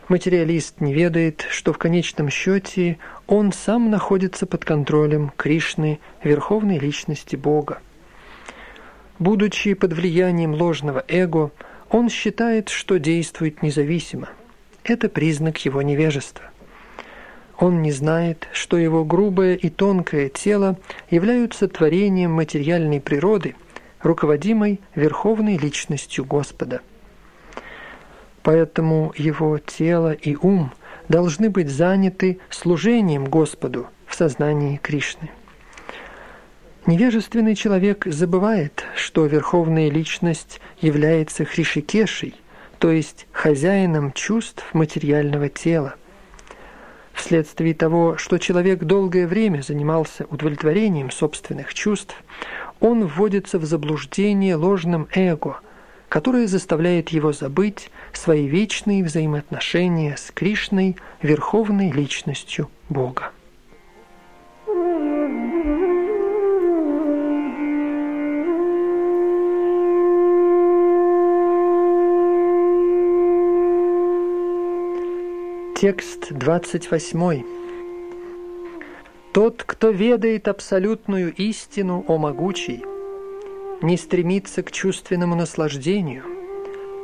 Материалист 0.09 0.83
не 0.83 0.93
ведает, 0.93 1.47
что 1.49 1.73
в 1.73 1.79
конечном 1.79 2.29
счете 2.29 2.99
он 3.27 3.53
сам 3.53 3.91
находится 3.91 4.47
под 4.47 4.65
контролем 4.65 5.33
Кришны, 5.37 6.01
Верховной 6.23 6.79
Личности 6.79 7.37
Бога. 7.37 7.81
Будучи 9.19 9.75
под 9.75 9.93
влиянием 9.93 10.55
ложного 10.55 11.05
эго, 11.09 11.51
он 11.89 12.09
считает, 12.09 12.69
что 12.69 12.99
действует 12.99 13.63
независимо. 13.63 14.29
Это 14.83 15.09
признак 15.09 15.59
его 15.65 15.81
невежества. 15.83 16.45
Он 17.59 17.83
не 17.83 17.93
знает, 17.93 18.49
что 18.53 18.77
его 18.77 19.05
грубое 19.05 19.55
и 19.55 19.71
тонкое 19.71 20.29
тело 20.29 20.77
являются 21.09 21.69
творением 21.69 22.33
материальной 22.33 23.01
природы, 23.01 23.55
руководимой 24.03 24.81
Верховной 24.95 25.57
Личностью 25.57 26.25
Господа– 26.25 26.81
Поэтому 28.45 29.15
его 29.17 29.59
тело 29.59 30.13
и 30.13 30.37
ум 30.37 30.71
должны 31.09 31.51
быть 31.51 31.69
заняты 31.69 32.39
служением 32.51 33.27
Господу 33.27 33.87
в 34.07 34.15
сознании 34.15 34.79
Кришны. 34.83 35.31
Невежественный 36.87 37.55
человек 37.55 38.05
забывает, 38.07 38.85
что 38.95 39.25
Верховная 39.25 39.91
Личность 39.91 40.61
является 40.81 41.45
Хришикешей, 41.45 42.35
то 42.79 42.91
есть 42.91 43.27
хозяином 43.33 44.13
чувств 44.13 44.63
материального 44.75 45.49
тела. 45.49 45.95
Вследствие 47.15 47.75
того, 47.75 48.19
что 48.19 48.39
человек 48.39 48.81
долгое 48.85 49.27
время 49.27 49.63
занимался 49.63 50.27
удовлетворением 50.29 51.11
собственных 51.11 51.73
чувств, 51.73 52.15
он 52.81 53.07
вводится 53.07 53.59
в 53.59 53.65
заблуждение 53.65 54.57
ложным 54.57 55.09
эго– 55.15 55.61
которое 56.15 56.47
заставляет 56.47 57.09
его 57.09 57.33
забыть 57.33 57.91
свои 58.13 58.47
вечные 58.47 59.03
взаимоотношения 59.03 60.15
с 60.17 60.31
Кришной, 60.31 60.95
верховной 61.23 61.91
личностью 61.91 62.71
Бога. 62.89 63.33
Текст 75.75 76.31
28. 76.31 77.43
Тот, 79.33 79.65
кто 79.67 79.91
ведает 79.91 80.47
абсолютную 80.47 81.35
истину 81.35 82.05
о 82.07 82.19
могучей, 82.19 82.85
не 83.83 83.97
стремится 83.97 84.63
к 84.63 84.73
чувственному 84.73 85.35
наслаждению, 85.35 86.25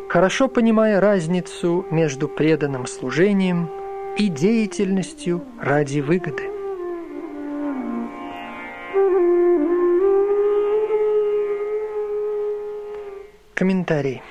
хорошо 0.08 0.48
понимая 0.48 1.00
разницу 1.00 1.86
между 1.90 2.28
преданным 2.28 2.86
служением 2.86 3.70
и 4.16 4.28
деятельностью 4.28 5.42
ради 5.60 6.00
выгоды. 6.00 6.50
Комментарий. 13.54 14.22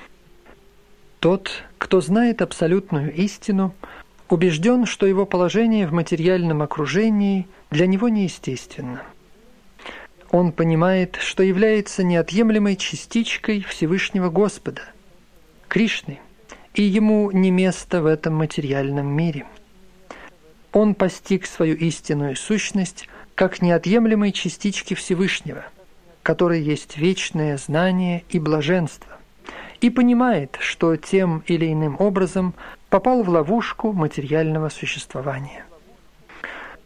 Тот, 1.19 1.51
кто 1.77 2.01
знает 2.01 2.41
абсолютную 2.41 3.13
истину, 3.13 3.75
убежден, 4.29 4.85
что 4.85 5.05
его 5.05 5.25
положение 5.25 5.85
в 5.85 5.93
материальном 5.93 6.61
окружении 6.61 7.47
для 7.69 7.85
него 7.87 8.09
неестественно. 8.09 9.03
Он 10.31 10.51
понимает, 10.51 11.17
что 11.19 11.41
является 11.41 12.03
неотъемлемой 12.03 12.75
частичкой 12.75 13.61
Всевышнего 13.61 14.29
Господа, 14.29 14.83
Кришны, 15.67 16.19
и 16.75 16.83
ему 16.83 17.31
не 17.31 17.49
место 17.49 18.01
в 18.01 18.05
этом 18.05 18.35
материальном 18.35 19.07
мире. 19.07 19.47
Он 20.71 20.93
постиг 20.93 21.47
свою 21.47 21.75
истинную 21.75 22.35
сущность 22.35 23.09
как 23.33 23.61
неотъемлемой 23.61 24.31
частички 24.31 24.93
Всевышнего, 24.93 25.65
который 26.21 26.61
есть 26.61 26.97
вечное 26.97 27.57
знание 27.57 28.23
и 28.29 28.37
блаженство, 28.37 29.17
и 29.81 29.89
понимает, 29.89 30.57
что 30.59 30.95
тем 30.95 31.43
или 31.47 31.71
иным 31.73 31.95
образом 31.99 32.53
попал 32.89 33.23
в 33.23 33.29
ловушку 33.29 33.93
материального 33.93 34.69
существования. 34.69 35.65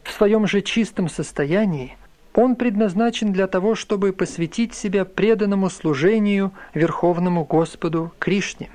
В 0.04 0.12
своем 0.12 0.48
же 0.48 0.62
чистом 0.62 1.10
состоянии 1.10 1.98
он 2.34 2.56
предназначен 2.56 3.32
для 3.32 3.48
того, 3.48 3.76
чтобы 3.76 4.12
посвятить 4.12 4.74
себя 4.74 5.06
преданному 5.06 5.69
служению 5.69 6.52
Верховному 6.74 7.46
Господу 7.46 8.12
Кришне. 8.19 8.69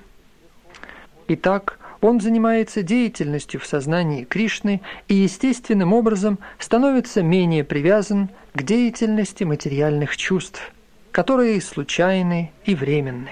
Итак, 1.28 1.78
он 2.00 2.20
занимается 2.20 2.82
деятельностью 2.82 3.60
в 3.60 3.66
сознании 3.66 4.24
Кришны 4.24 4.80
и 5.08 5.14
естественным 5.14 5.92
образом 5.92 6.38
становится 6.58 7.22
менее 7.22 7.64
привязан 7.64 8.30
к 8.54 8.62
деятельности 8.62 9.44
материальных 9.44 10.16
чувств, 10.16 10.72
которые 11.10 11.60
случайны 11.60 12.52
и 12.64 12.74
временны. 12.74 13.30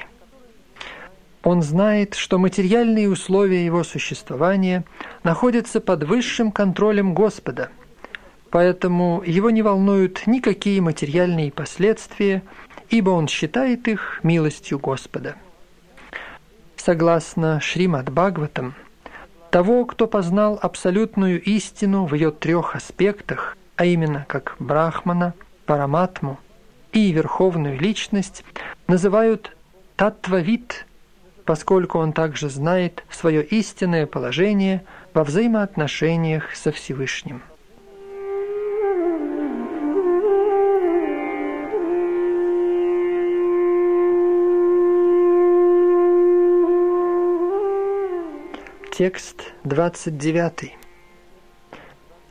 Он 1.44 1.62
знает, 1.62 2.14
что 2.14 2.38
материальные 2.38 3.08
условия 3.08 3.64
его 3.64 3.84
существования 3.84 4.84
находятся 5.22 5.80
под 5.80 6.02
высшим 6.02 6.50
контролем 6.50 7.14
Господа, 7.14 7.70
поэтому 8.50 9.22
его 9.24 9.50
не 9.50 9.62
волнуют 9.62 10.26
никакие 10.26 10.80
материальные 10.80 11.52
последствия, 11.52 12.42
ибо 12.90 13.10
он 13.10 13.28
считает 13.28 13.88
их 13.88 14.20
милостью 14.22 14.78
Господа. 14.78 15.36
Согласно 16.76 17.60
Шримад 17.60 18.10
Бхагаватам, 18.10 18.74
того, 19.50 19.84
кто 19.84 20.06
познал 20.06 20.58
абсолютную 20.60 21.42
истину 21.42 22.06
в 22.06 22.14
ее 22.14 22.30
трех 22.30 22.76
аспектах, 22.76 23.56
а 23.76 23.84
именно 23.84 24.24
как 24.28 24.56
Брахмана, 24.58 25.34
Параматму 25.66 26.38
и 26.92 27.10
Верховную 27.12 27.78
Личность, 27.78 28.44
называют 28.86 29.56
Таттвавид– 29.96 30.86
поскольку 31.46 31.98
он 31.98 32.12
также 32.12 32.50
знает 32.50 33.04
свое 33.08 33.42
истинное 33.42 34.06
положение 34.06 34.84
во 35.14 35.24
взаимоотношениях 35.24 36.54
со 36.54 36.72
Всевышним. 36.72 37.40
Текст 48.96 49.52
29. 49.64 50.72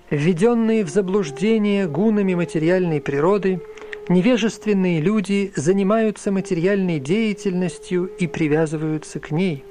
Введенные 0.10 0.84
в 0.84 0.90
заблуждение 0.90 1.88
гунами 1.88 2.34
материальной 2.34 3.02
природы– 3.02 3.62
Невежественные 4.08 5.02
люди 5.02 5.52
занимаются 5.56 6.32
материальной 6.32 7.00
деятельностью 7.00 8.06
и 8.06 8.28
привязываются 8.28 9.20
к 9.20 9.32
ней. 9.32 9.66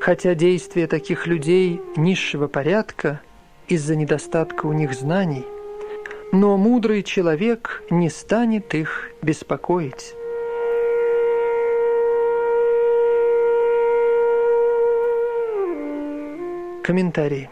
Хотя 0.00 0.34
действия 0.34 0.88
таких 0.88 1.28
людей 1.28 1.80
низшего 1.96 2.48
порядка 2.48 3.20
из-за 3.68 3.94
недостатка 3.94 4.66
у 4.66 4.72
них 4.72 4.92
знаний, 4.92 5.44
но 6.32 6.56
мудрый 6.56 7.04
человек 7.04 7.84
не 7.90 8.10
станет 8.10 8.74
их 8.74 9.10
беспокоить. 9.22 10.14
Комментарий. 16.86 17.48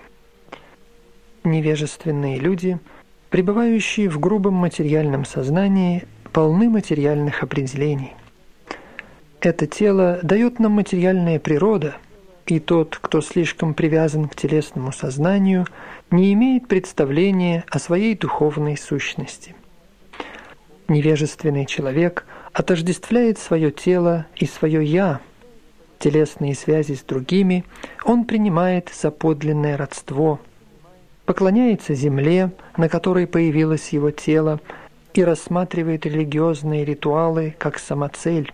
Невежественные 1.42 2.38
люди– 2.38 2.78
пребывающие 3.30 4.08
в 4.08 4.20
грубом 4.20 4.54
материальном 4.54 5.24
сознании, 5.24 6.04
полны 6.32 6.70
материальных 6.70 7.42
определений. 7.42 8.12
Это 9.40 9.66
тело 9.66 10.20
дает 10.22 10.60
нам 10.60 10.70
материальная 10.70 11.40
природа, 11.40 11.96
и 12.46 12.60
тот, 12.60 12.96
кто 13.00 13.20
слишком 13.20 13.74
привязан 13.74 14.28
к 14.28 14.36
телесному 14.36 14.92
сознанию, 14.92 15.66
не 16.12 16.32
имеет 16.34 16.68
представления 16.68 17.64
о 17.68 17.80
своей 17.80 18.16
духовной 18.16 18.76
сущности. 18.76 19.56
Невежественный 20.86 21.66
человек 21.66 22.24
отождествляет 22.52 23.38
свое 23.38 23.72
тело 23.72 24.26
и 24.36 24.46
свое 24.46 24.84
«я», 24.84 25.20
телесные 25.98 26.54
связи 26.54 26.94
с 26.94 27.02
другими 27.02 27.64
он 28.04 28.24
принимает 28.24 28.90
за 28.94 29.10
подлинное 29.10 29.76
родство– 29.76 30.40
поклоняется 31.24 31.94
земле, 31.94 32.52
на 32.76 32.88
которой 32.88 33.26
появилось 33.26 33.90
его 33.90 34.10
тело, 34.10 34.60
и 35.14 35.22
рассматривает 35.22 36.06
религиозные 36.06 36.84
ритуалы 36.84 37.54
как 37.58 37.78
самоцель. 37.78 38.52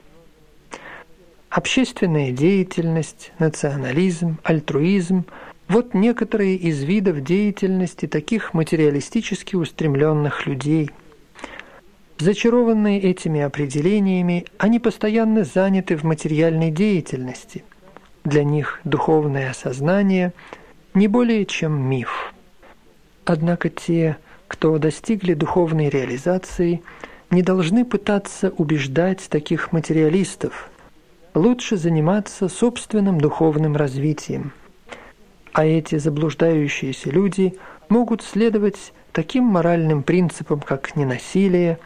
Общественная 1.48 2.32
деятельность, 2.32 3.32
национализм, 3.38 4.38
альтруизм– 4.42 5.24
вот 5.68 5.94
некоторые 5.94 6.56
из 6.56 6.82
видов 6.82 7.22
деятельности 7.22 8.06
таких 8.06 8.54
материалистически 8.54 9.54
устремленных 9.54 10.46
людей. 10.46 10.90
Зачарованные 12.20 13.00
этими 13.00 13.40
определениями, 13.40 14.44
они 14.58 14.78
постоянно 14.78 15.42
заняты 15.42 15.96
в 15.96 16.04
материальной 16.04 16.70
деятельности. 16.70 17.64
Для 18.24 18.44
них 18.44 18.80
духовное 18.84 19.48
осознание 19.50 20.34
не 20.92 21.08
более 21.08 21.46
чем 21.46 21.80
миф. 21.80 22.34
Однако 23.24 23.70
те, 23.70 24.18
кто 24.48 24.76
достигли 24.76 25.32
духовной 25.32 25.88
реализации, 25.88 26.82
не 27.30 27.40
должны 27.42 27.86
пытаться 27.86 28.50
убеждать 28.50 29.26
таких 29.30 29.72
материалистов. 29.72 30.68
Лучше 31.32 31.78
заниматься 31.78 32.50
собственным 32.50 33.18
духовным 33.18 33.76
развитием. 33.76 34.52
А 35.54 35.64
эти 35.64 35.96
заблуждающиеся 35.96 37.08
люди 37.08 37.54
могут 37.88 38.22
следовать 38.22 38.92
таким 39.12 39.44
моральным 39.44 40.02
принципам, 40.02 40.60
как 40.60 40.96
ненасилие, 40.96 41.78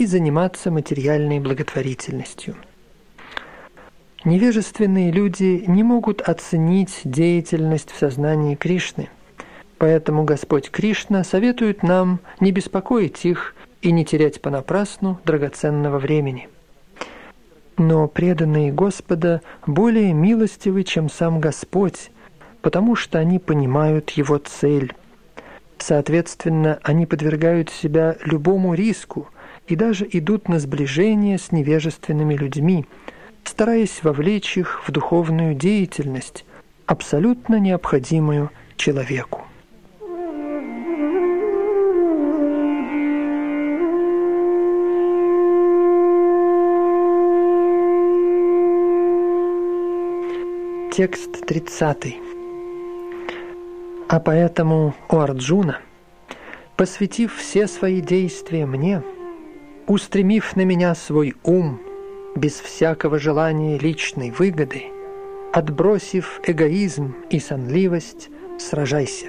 и 0.00 0.06
заниматься 0.06 0.70
материальной 0.70 1.40
благотворительностью. 1.40 2.56
Невежественные 4.24 5.12
люди 5.12 5.64
не 5.66 5.82
могут 5.82 6.20
оценить 6.22 7.00
деятельность 7.04 7.90
в 7.90 7.98
сознании 7.98 8.54
Кришны– 8.54 9.08
Поэтому 9.78 10.24
Господь 10.24 10.70
Кришна 10.70 11.22
советует 11.22 11.82
нам 11.82 12.18
не 12.40 12.50
беспокоить 12.50 13.24
их 13.24 13.54
и 13.80 13.92
не 13.92 14.04
терять 14.04 14.42
понапрасну 14.42 15.20
драгоценного 15.24 15.98
времени. 15.98 16.48
Но 17.76 18.08
преданные 18.08 18.72
Господа 18.72 19.40
более 19.66 20.12
милостивы, 20.12 20.82
чем 20.82 21.08
сам 21.08 21.40
Господь, 21.40 22.10
потому 22.60 22.96
что 22.96 23.20
они 23.20 23.38
понимают 23.38 24.10
Его 24.10 24.38
цель. 24.38 24.94
Соответственно, 25.78 26.80
они 26.82 27.06
подвергают 27.06 27.70
себя 27.70 28.16
любому 28.24 28.74
риску 28.74 29.28
и 29.68 29.76
даже 29.76 30.08
идут 30.10 30.48
на 30.48 30.58
сближение 30.58 31.38
с 31.38 31.52
невежественными 31.52 32.34
людьми, 32.34 32.86
стараясь 33.44 34.02
вовлечь 34.02 34.56
их 34.56 34.86
в 34.88 34.90
духовную 34.90 35.54
деятельность, 35.54 36.44
абсолютно 36.86 37.56
необходимую 37.60 38.50
человеку. 38.76 39.42
Текст 50.90 51.46
30. 51.46 52.16
А 54.08 54.20
поэтому, 54.20 54.94
о 55.08 55.20
Арджуна, 55.20 55.78
посвятив 56.76 57.36
все 57.36 57.68
свои 57.68 58.00
действия 58.00 58.66
мне, 58.66 59.02
устремив 59.88 60.54
на 60.54 60.64
меня 60.64 60.94
свой 60.94 61.34
ум, 61.42 61.80
без 62.36 62.60
всякого 62.60 63.18
желания 63.18 63.78
личной 63.78 64.30
выгоды, 64.30 64.84
отбросив 65.52 66.40
эгоизм 66.46 67.16
и 67.30 67.40
сонливость, 67.40 68.28
сражайся. 68.58 69.28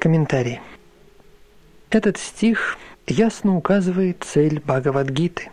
Комментарий. 0.00 0.60
Этот 1.90 2.16
стих 2.16 2.78
ясно 3.06 3.56
указывает 3.56 4.24
цель 4.24 4.60
Бхагавадгиты. 4.60 5.50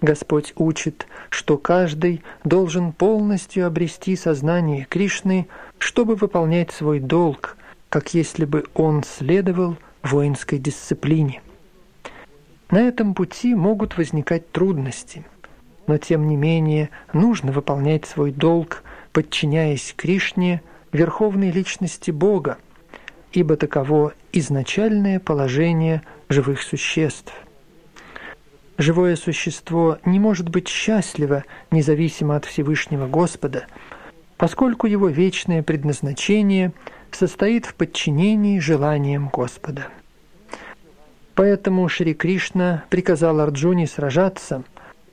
Господь 0.00 0.52
учит, 0.56 1.06
что 1.30 1.56
каждый 1.56 2.22
должен 2.44 2.92
полностью 2.92 3.66
обрести 3.66 4.16
сознание 4.16 4.86
Кришны, 4.88 5.48
чтобы 5.84 6.14
выполнять 6.14 6.70
свой 6.70 6.98
долг, 6.98 7.58
как 7.90 8.14
если 8.14 8.46
бы 8.46 8.64
он 8.72 9.04
следовал 9.04 9.76
воинской 10.02 10.58
дисциплине. 10.58 11.42
На 12.70 12.88
этом 12.88 13.12
пути 13.12 13.54
могут 13.54 13.98
возникать 13.98 14.50
трудности, 14.50 15.26
но 15.86 15.98
тем 15.98 16.26
не 16.26 16.36
менее 16.36 16.88
нужно 17.12 17.52
выполнять 17.52 18.06
свой 18.06 18.32
долг, 18.32 18.82
подчиняясь 19.12 19.92
Кришне, 19.94 20.62
верховной 20.90 21.50
личности 21.50 22.10
Бога, 22.10 22.56
ибо 23.32 23.56
таково 23.56 24.14
изначальное 24.32 25.20
положение 25.20 26.00
живых 26.30 26.62
существ. 26.62 27.34
Живое 28.78 29.16
существо 29.16 29.98
не 30.06 30.18
может 30.18 30.48
быть 30.48 30.66
счастливо 30.66 31.44
независимо 31.70 32.36
от 32.36 32.46
Всевышнего 32.46 33.06
Господа, 33.06 33.66
поскольку 34.44 34.86
его 34.86 35.08
вечное 35.08 35.62
предназначение 35.62 36.74
состоит 37.10 37.64
в 37.64 37.74
подчинении 37.74 38.58
желаниям 38.58 39.30
Господа. 39.32 39.86
Поэтому 41.34 41.88
Шри 41.88 42.12
Кришна 42.12 42.84
приказал 42.90 43.40
Арджуне 43.40 43.86
сражаться, 43.86 44.62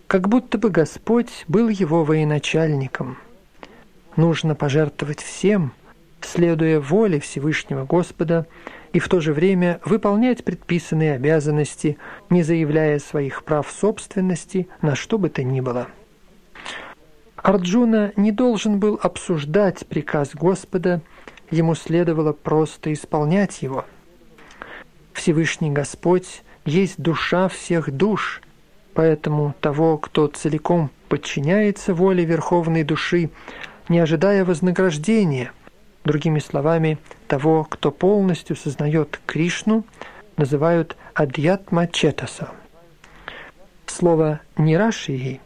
как 0.07 0.27
будто 0.27 0.57
бы 0.57 0.69
Господь 0.69 1.45
был 1.47 1.69
его 1.69 2.03
военачальником. 2.03 3.19
Нужно 4.17 4.53
пожертвовать 4.53 5.21
всем, 5.21 5.71
следуя 6.19 6.81
воле 6.81 7.21
Всевышнего 7.21 7.85
Господа, 7.85 8.47
и 8.91 8.99
в 8.99 9.07
то 9.07 9.21
же 9.21 9.31
время 9.31 9.79
выполнять 9.85 10.43
предписанные 10.43 11.13
обязанности, 11.13 11.97
не 12.29 12.43
заявляя 12.43 12.99
своих 12.99 13.45
прав 13.45 13.71
собственности 13.71 14.67
на 14.81 14.97
что 14.97 15.17
бы 15.17 15.29
то 15.29 15.41
ни 15.41 15.61
было. 15.61 15.87
Арджуна 17.43 18.13
не 18.15 18.31
должен 18.31 18.79
был 18.79 18.99
обсуждать 19.01 19.85
приказ 19.87 20.31
Господа, 20.33 21.01
ему 21.49 21.75
следовало 21.75 22.33
просто 22.33 22.93
исполнять 22.93 23.61
его. 23.61 23.85
Всевышний 25.13 25.71
Господь 25.71 26.43
есть 26.65 27.01
душа 27.01 27.47
всех 27.47 27.91
душ, 27.91 28.41
поэтому 28.93 29.55
того, 29.59 29.97
кто 29.97 30.27
целиком 30.27 30.89
подчиняется 31.09 31.93
воле 31.93 32.25
Верховной 32.25 32.83
Души, 32.83 33.29
не 33.89 33.99
ожидая 33.99 34.45
вознаграждения– 34.45 35.51
Другими 36.03 36.39
словами, 36.39 36.97
того, 37.27 37.63
кто 37.63 37.91
полностью 37.91 38.55
сознает 38.55 39.19
Кришну, 39.27 39.85
называют 40.35 40.97
Адьятма 41.13 41.87
Четаса. 41.87 42.49
Слово 43.85 44.39
«нирашии» 44.57 45.41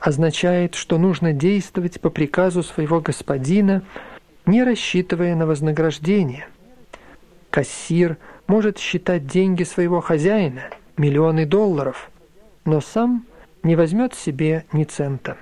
означает, 0.00 0.74
что 0.74 0.98
нужно 0.98 1.32
действовать 1.32 2.00
по 2.00 2.10
приказу 2.10 2.62
своего 2.62 3.00
господина, 3.00 3.82
не 4.46 4.62
рассчитывая 4.62 5.34
на 5.34 5.46
вознаграждение. 5.46 6.46
Кассир 7.50 8.16
может 8.46 8.78
считать 8.78 9.26
деньги 9.26 9.62
своего 9.64 10.00
хозяина, 10.00 10.62
миллионы 10.96 11.46
долларов, 11.46 12.10
но 12.64 12.80
сам 12.80 13.26
не 13.62 13.76
возьмет 13.76 14.14
себе 14.14 14.64
ни 14.72 14.84
цента. 14.84 15.36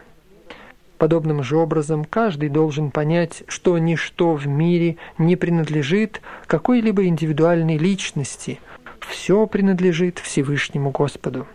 Подобным 0.99 1.43
же 1.43 1.57
образом 1.57 2.05
каждый 2.05 2.49
должен 2.49 2.91
понять, 2.91 3.43
что 3.49 3.77
ничто 3.79 4.33
в 4.35 4.47
мире 4.47 4.97
не 5.19 5.37
принадлежит 5.37 6.23
какой-либо 6.47 7.05
индивидуальной 7.05 7.77
личности, 7.77 8.61
все 9.01 9.47
принадлежит 9.47 10.19
Всевышнему 10.19 10.91
Господу. 10.91 11.47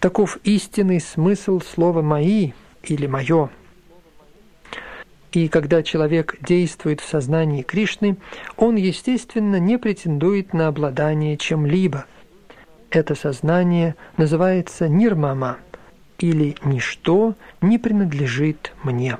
Таков 0.00 0.38
истинный 0.44 1.00
смысл 1.00 1.60
слова 1.60 2.02
«мои» 2.02 2.52
или 2.82 3.06
«моё». 3.06 3.50
И 5.32 5.46
когда 5.46 5.84
человек 5.84 6.36
действует 6.40 7.00
в 7.00 7.08
сознании 7.08 7.62
Кришны, 7.62 8.16
он, 8.56 8.74
естественно, 8.74 9.60
не 9.60 9.78
претендует 9.78 10.52
на 10.52 10.66
обладание 10.66 11.36
чем-либо. 11.36 12.06
Это 12.90 13.14
сознание 13.14 13.94
называется 14.16 14.88
нирмама– 14.88 15.58
или 16.20 16.54
ничто 16.64 17.34
не 17.60 17.78
принадлежит 17.78 18.72
мне. 18.82 19.18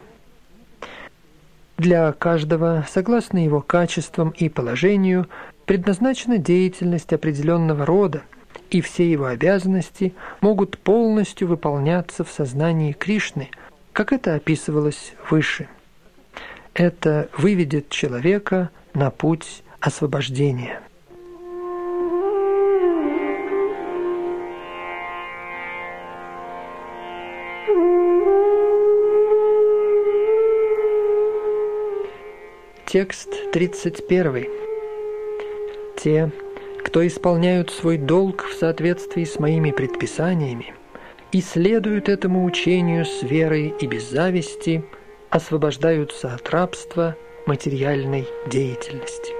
Для 1.78 2.12
каждого, 2.12 2.86
согласно 2.88 3.42
его 3.42 3.62
качествам 3.62 4.30
и 4.30 4.48
положению, 4.48 5.28
предназначена 5.64 6.36
деятельность 6.36 7.12
определенного 7.12 7.86
рода, 7.86 8.22
и 8.70 8.80
все 8.80 9.10
его 9.10 9.26
обязанности 9.26 10.14
могут 10.40 10.78
полностью 10.78 11.48
выполняться 11.48 12.24
в 12.24 12.30
сознании 12.30 12.92
Кришны, 12.92 13.50
как 13.92 14.12
это 14.12 14.34
описывалось 14.34 15.14
выше. 15.28 15.68
Это 16.74 17.28
выведет 17.36 17.88
человека 17.88 18.70
на 18.94 19.10
путь 19.10 19.62
освобождения. 19.80 20.80
Текст 32.86 33.28
31. 33.52 34.46
Те, 35.96 36.32
кто 36.84 37.06
исполняют 37.06 37.70
свой 37.70 37.98
долг 37.98 38.44
в 38.44 38.54
соответствии 38.54 39.24
с 39.24 39.38
моими 39.38 39.70
предписаниями 39.70 40.74
и 41.32 41.40
следуют 41.40 42.08
этому 42.08 42.44
учению 42.44 43.04
с 43.04 43.22
верой 43.22 43.74
и 43.80 43.86
без 43.86 44.10
зависти, 44.10 44.84
освобождаются 45.30 46.34
от 46.34 46.48
рабства 46.50 47.16
материальной 47.46 48.26
деятельности. 48.46 49.32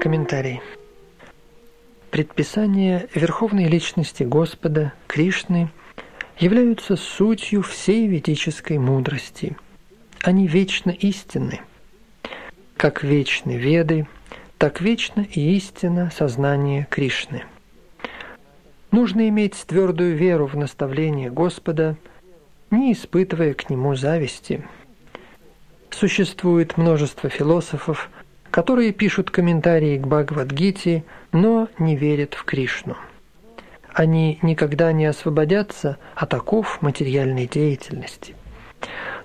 Комментарий. 0.00 0.60
Предписания 2.10 3.08
Верховной 3.14 3.64
Личности 3.64 4.22
Господа, 4.22 4.92
Кришны– 5.06 5.70
являются 6.40 6.96
сутью 6.96 7.62
всей 7.62 8.06
ведической 8.06 8.78
мудрости. 8.78 9.56
Они 10.22 10.46
вечно 10.46 10.90
истинны. 10.90 11.60
Как 12.80 13.02
вечны 13.02 13.58
Веды, 13.58 14.06
так 14.56 14.80
вечно 14.80 15.20
и 15.20 15.54
истина 15.54 16.10
сознание 16.16 16.86
Кришны. 16.88 17.44
Нужно 18.90 19.28
иметь 19.28 19.66
твердую 19.66 20.16
веру 20.16 20.46
в 20.46 20.56
наставление 20.56 21.30
Господа, 21.30 21.96
не 22.70 22.94
испытывая 22.94 23.52
к 23.52 23.68
нему 23.68 23.96
зависти. 23.96 24.66
Существует 25.90 26.78
множество 26.78 27.28
философов, 27.28 28.08
которые 28.50 28.92
пишут 28.92 29.30
комментарии 29.30 29.98
к 29.98 30.06
Бхагавадгите, 30.06 31.04
но 31.32 31.68
не 31.78 31.96
верят 31.96 32.32
в 32.32 32.44
Кришну 32.44 32.96
они 33.92 34.38
никогда 34.42 34.92
не 34.92 35.04
освободятся 35.06 35.98
от 36.14 36.32
оков 36.32 36.80
материальной 36.80 37.48
деятельности. 37.48 38.36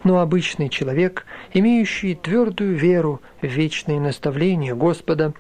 Но 0.06 0.20
обычный 0.20 0.70
человек, 0.70 1.26
имеющий 1.52 2.14
твердую 2.14 2.78
веру 2.78 3.22
в 3.42 3.48
вечные 3.48 4.00
наставления 4.00 4.76
Господа, 4.76 5.34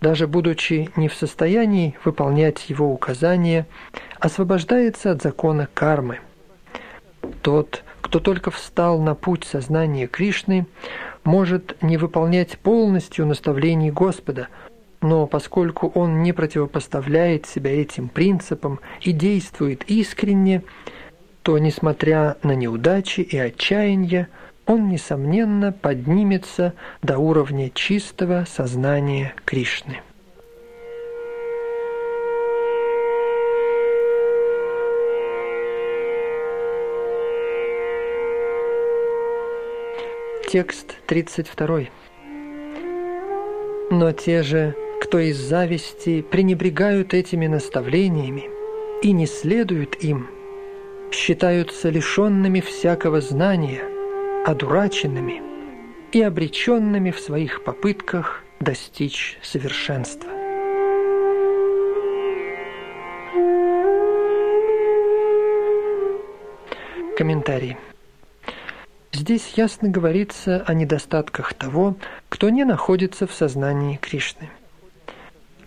даже 0.00 0.28
будучи 0.28 0.90
не 0.94 1.08
в 1.08 1.14
состоянии 1.14 1.96
выполнять 2.04 2.70
его 2.70 2.92
указания, 2.92 3.66
освобождается 4.20 5.10
от 5.10 5.22
закона 5.22 5.68
кармы. 5.74 6.20
Тот, 7.42 7.82
кто 8.00 8.20
только 8.20 8.52
встал 8.52 9.00
на 9.00 9.16
путь 9.16 9.42
сознания 9.42 10.06
Кришны, 10.06 10.66
может 11.24 11.82
не 11.82 11.96
выполнять 11.96 12.58
полностью 12.58 13.26
наставлений 13.26 13.90
Господа– 13.90 14.48
но 15.02 15.26
поскольку 15.26 15.88
он 15.88 16.22
не 16.22 16.32
противопоставляет 16.32 17.46
себя 17.46 17.72
этим 17.72 18.08
принципам 18.08 18.78
и 19.00 19.10
действует 19.10 19.82
искренне, 19.90 20.62
то, 21.42 21.58
несмотря 21.58 22.36
на 22.42 22.54
неудачи 22.54 23.20
и 23.20 23.36
отчаяние, 23.36 24.28
он, 24.66 24.88
несомненно, 24.88 25.72
поднимется 25.72 26.74
до 27.02 27.18
уровня 27.18 27.70
чистого 27.70 28.44
сознания 28.48 29.34
Кришны. 29.44 30.00
Текст 40.48 40.94
32. 41.06 41.86
Но 43.90 44.12
те 44.12 44.42
же 44.42 44.74
кто 45.00 45.18
из 45.18 45.38
зависти 45.38 46.22
пренебрегают 46.22 47.14
этими 47.14 47.46
наставлениями 47.46 48.48
и 49.02 49.12
не 49.12 49.26
следуют 49.26 49.96
им, 49.96 50.28
считаются 51.14 51.90
лишенными 51.90 52.60
всякого 52.60 53.20
знания, 53.20 53.82
одураченными, 54.46 55.42
и 56.12 56.20
обреченными 56.20 57.10
в 57.10 57.18
своих 57.18 57.64
попытках 57.64 58.42
достичь 58.60 59.38
совершенства. 59.42 60.30
Комментарий. 67.16 67.76
Здесь 69.12 69.52
ясно 69.56 69.88
говорится 69.88 70.62
о 70.66 70.74
недостатках 70.74 71.54
того, 71.54 71.96
кто 72.28 72.48
не 72.50 72.64
находится 72.64 73.26
в 73.26 73.32
сознании 73.32 73.96
Кришны. 73.96 74.48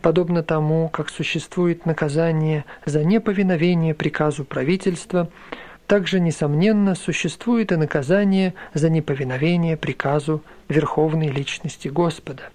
Подобно 0.06 0.44
тому, 0.44 0.88
как 0.90 1.10
существует 1.10 1.88
наказание 1.88 2.66
за 2.86 3.04
неповиновение 3.04 3.96
приказу 3.96 4.46
правительства, 4.46 5.32
также, 5.88 6.20
несомненно, 6.20 6.94
существует 6.94 7.72
и 7.72 7.76
наказание 7.76 8.54
за 8.76 8.92
неповиновение 8.92 9.78
приказу 9.78 10.44
Верховной 10.70 11.30
Личности 11.30 11.88
Господа. 11.88 12.52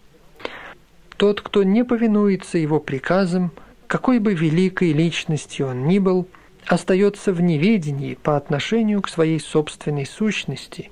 Тот, 1.16 1.40
кто 1.40 1.64
не 1.64 1.84
повинуется 1.84 2.56
его 2.56 2.78
приказам, 2.78 3.50
какой 3.88 4.20
бы 4.20 4.32
великой 4.32 4.92
личностью 4.92 5.66
он 5.66 5.88
ни 5.88 5.98
был– 5.98 6.28
остается 6.68 7.32
в 7.32 7.40
неведении 7.40 8.14
по 8.14 8.36
отношению 8.36 9.02
к 9.02 9.08
своей 9.08 9.40
собственной 9.40 10.06
сущности, 10.06 10.88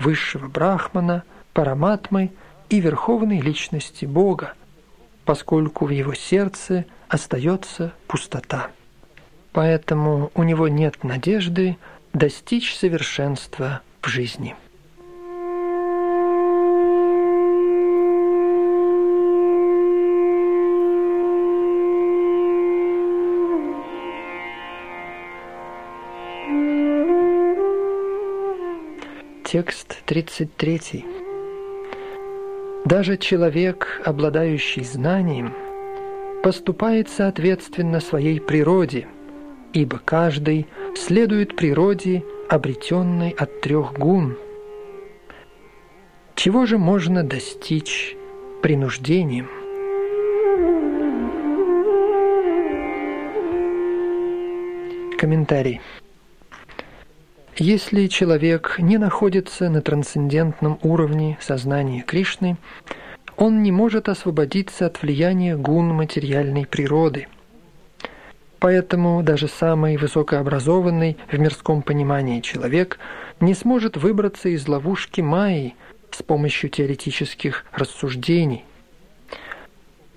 высшего 0.00 0.48
брахмана, 0.48 1.22
параматмы 1.52 2.32
и 2.68 2.80
верховной 2.80 3.40
личности 3.40 4.06
Бога, 4.06 4.54
поскольку 5.24 5.86
в 5.86 5.90
его 5.90 6.14
сердце 6.14 6.84
остается 7.08 7.92
пустота. 8.06 8.70
Поэтому 9.52 10.30
у 10.34 10.42
него 10.42 10.68
нет 10.68 11.02
надежды 11.02 11.76
достичь 12.12 12.74
совершенства 12.76 13.82
в 14.00 14.08
жизни. 14.08 14.54
Текст 29.44 29.98
33. 30.06 31.19
Даже 32.84 33.18
человек, 33.18 34.00
обладающий 34.04 34.84
знанием, 34.84 35.52
поступает 36.42 37.10
соответственно 37.10 38.00
своей 38.00 38.40
природе, 38.40 39.06
ибо 39.74 40.00
каждый 40.02 40.66
следует 40.96 41.56
природе, 41.56 42.24
обретенной 42.48 43.30
от 43.30 43.60
трех 43.60 43.92
гун. 43.92 44.36
Чего 46.34 46.64
же 46.64 46.78
можно 46.78 47.22
достичь 47.22 48.16
принуждением? 48.62 49.48
Комментарий. 55.18 55.82
Если 57.62 58.06
человек 58.06 58.76
не 58.78 58.96
находится 58.96 59.68
на 59.68 59.82
трансцендентном 59.82 60.78
уровне 60.82 61.36
сознания 61.42 62.00
Кришны, 62.00 62.56
он 63.36 63.62
не 63.62 63.70
может 63.70 64.08
освободиться 64.08 64.86
от 64.86 65.02
влияния 65.02 65.58
гун 65.58 65.88
материальной 65.88 66.64
природы. 66.64 67.28
Поэтому 68.60 69.22
даже 69.22 69.46
самый 69.46 69.98
высокообразованный 69.98 71.18
в 71.30 71.38
мирском 71.38 71.82
понимании 71.82 72.40
человек 72.40 72.98
не 73.40 73.52
сможет 73.52 73.98
выбраться 73.98 74.48
из 74.48 74.66
ловушки 74.66 75.20
Майи 75.20 75.74
с 76.12 76.22
помощью 76.22 76.70
теоретических 76.70 77.66
рассуждений. 77.74 78.64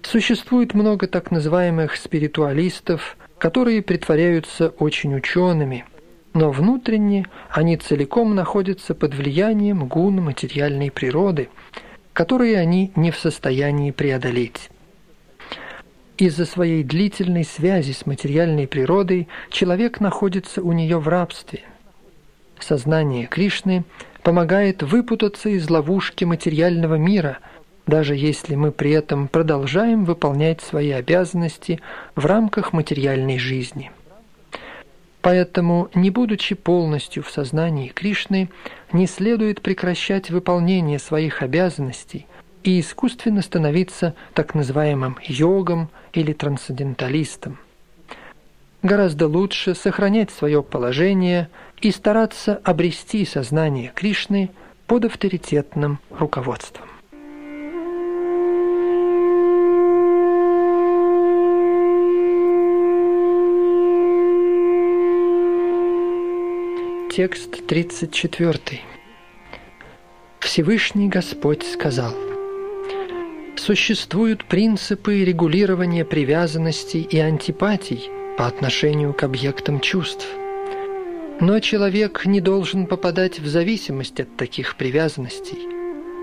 Существует 0.02 0.74
много 0.74 1.08
так 1.08 1.30
называемых 1.30 1.98
спиритуалистов, 1.98 3.18
которые 3.38 3.82
притворяются 3.82 4.70
очень 4.70 5.14
учеными– 5.14 5.84
но 6.34 6.52
внутренне 6.52 7.28
они 7.50 7.78
целиком 7.78 8.36
находятся 8.36 8.96
под 8.96 9.14
влиянием 9.14 9.88
гун 9.88 10.22
материальной 10.22 10.92
природы, 10.92 11.50
которые 12.14 12.58
они 12.58 12.92
не 12.96 13.12
в 13.12 13.18
состоянии 13.18 13.92
преодолеть. 13.92 14.70
Из-за 16.18 16.46
своей 16.46 16.84
длительной 16.84 17.44
связи 17.44 17.92
с 17.92 18.06
материальной 18.06 18.68
природой 18.68 19.28
человек 19.50 20.00
находится 20.00 20.62
у 20.62 20.72
нее 20.72 21.00
в 21.00 21.08
рабстве. 21.08 21.62
Сознание 22.60 23.26
Кришны 23.26 23.84
помогает 24.22 24.84
выпутаться 24.84 25.50
из 25.50 25.70
ловушки 25.70 26.24
материального 26.24 26.96
мира, 26.96 27.40
даже 27.88 28.16
если 28.16 28.56
мы 28.56 28.72
при 28.72 28.92
этом 28.92 29.28
продолжаем 29.28 30.06
выполнять 30.06 30.62
свои 30.62 30.92
обязанности 30.92 31.82
в 32.16 32.26
рамках 32.26 32.74
материальной 32.74 33.38
жизни. 33.38 33.92
Поэтому, 35.24 35.90
не 35.96 36.10
будучи 36.10 36.54
полностью 36.54 37.24
в 37.24 37.32
сознании 37.32 37.88
Кришны, 37.88 38.50
не 38.92 39.08
следует 39.08 39.62
прекращать 39.62 40.30
выполнение 40.30 41.00
своих 41.00 41.42
обязанностей 41.42 42.28
и 42.64 42.82
искусственно 42.82 43.42
становиться 43.42 44.16
так 44.34 44.54
называемым 44.54 45.18
йогом 45.24 45.90
или 46.12 46.34
трансценденталистом. 46.34 47.58
Гораздо 48.82 49.28
лучше 49.28 49.76
сохранять 49.76 50.30
свое 50.30 50.62
положение 50.62 51.48
и 51.80 51.92
стараться 51.92 52.60
обрести 52.66 53.24
сознание 53.26 53.94
Кришны 53.96 54.50
под 54.88 55.06
авторитетным 55.06 56.00
руководством. 56.10 56.93
Текст 67.16 67.68
34. 67.68 68.82
Всевышний 70.40 71.10
Господь 71.10 71.62
сказал, 71.62 72.12
Существуют 73.56 74.46
принципы 74.46 75.24
регулирования 75.24 76.06
привязанностей 76.06 77.02
и 77.04 77.20
антипатий 77.20 78.10
по 78.36 78.48
отношению 78.48 79.14
к 79.14 79.22
объектам 79.22 79.80
чувств. 79.80 80.26
Но 81.40 81.60
человек 81.60 82.26
не 82.26 82.42
должен 82.42 82.88
попадать 82.88 83.38
в 83.38 83.46
зависимость 83.46 84.20
от 84.20 84.36
таких 84.36 84.76
привязанностей, 84.76 85.60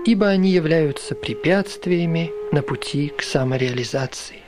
ибо 0.05 0.27
они 0.27 0.51
являются 0.51 1.15
препятствиями 1.15 2.31
на 2.51 2.63
пути 2.63 3.13
к 3.17 3.23
самореализации. 3.23 4.40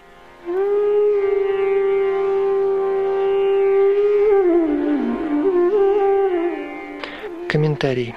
Комментарий. 7.54 8.16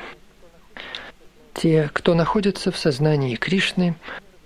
Те, 1.53 1.91
кто 1.93 2.15
находится 2.15 2.73
в 2.73 2.79
сознании 2.79 3.37
Кришны, 3.37 3.95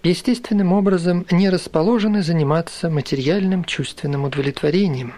естественным 0.03 0.73
образом 0.73 1.27
не 1.31 1.49
расположены 1.49 2.25
заниматься 2.25 2.91
материальным 2.91 3.63
чувственным 3.63 4.25
удовлетворением, 4.25 5.15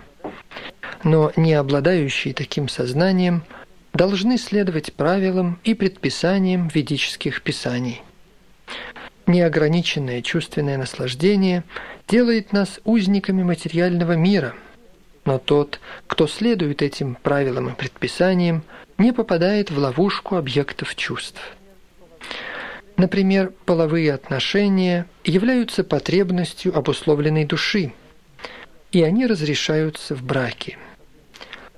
но 1.05 1.33
не 1.37 1.55
обладающие 1.55 2.35
таким 2.35 2.69
сознанием 2.69 3.45
должны 3.95 4.37
следовать 4.37 4.93
правилам 4.93 5.59
и 5.65 5.73
предписаниям 5.73 6.69
ведических 6.69 7.41
писаний. 7.41 8.03
Неограниченное 9.27 10.21
чувственное 10.21 10.77
наслаждение 10.77 11.65
делает 12.09 12.53
нас 12.53 12.79
узниками 12.85 13.43
материального 13.43 14.17
мира, 14.17 14.55
но 15.25 15.39
тот, 15.39 15.81
кто 16.09 16.27
следует 16.27 16.83
этим 16.83 17.17
правилам 17.23 17.71
и 17.71 17.75
предписаниям, 17.75 18.65
не 19.03 19.13
попадает 19.13 19.71
в 19.71 19.79
ловушку 19.79 20.37
объектов 20.37 20.95
чувств. 20.95 21.41
Например, 22.97 23.53
половые 23.67 24.15
отношения 24.15 25.07
являются 25.25 25.83
потребностью 25.83 26.77
обусловленной 26.77 27.45
души, 27.45 27.93
и 28.93 29.03
они 29.03 29.27
разрешаются 29.27 30.15
в 30.15 30.23
браке. 30.23 30.79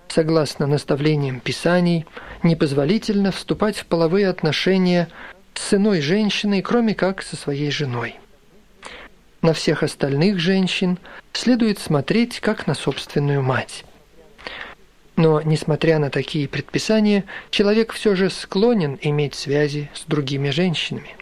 Согласно 0.08 0.66
наставлениям 0.66 1.40
Писаний, 1.40 2.04
непозволительно 2.42 3.32
вступать 3.32 3.78
в 3.78 3.86
половые 3.86 4.28
отношения 4.28 5.08
с 5.54 5.72
иной 5.72 6.02
женщиной, 6.02 6.60
кроме 6.60 6.94
как 6.94 7.22
со 7.22 7.36
своей 7.36 7.70
женой. 7.70 8.16
На 9.40 9.54
всех 9.54 9.82
остальных 9.82 10.38
женщин 10.38 10.98
следует 11.32 11.78
смотреть 11.78 12.40
как 12.40 12.66
на 12.66 12.74
собственную 12.74 13.42
мать. 13.42 13.84
Но, 15.16 15.40
несмотря 15.42 15.98
на 15.98 16.10
такие 16.10 16.48
предписания, 16.48 17.24
человек 17.50 17.92
все 17.92 18.16
же 18.16 18.30
склонен 18.30 18.98
иметь 19.00 19.34
связи 19.34 19.90
с 19.94 20.04
другими 20.06 20.50
женщинами. 20.50 21.16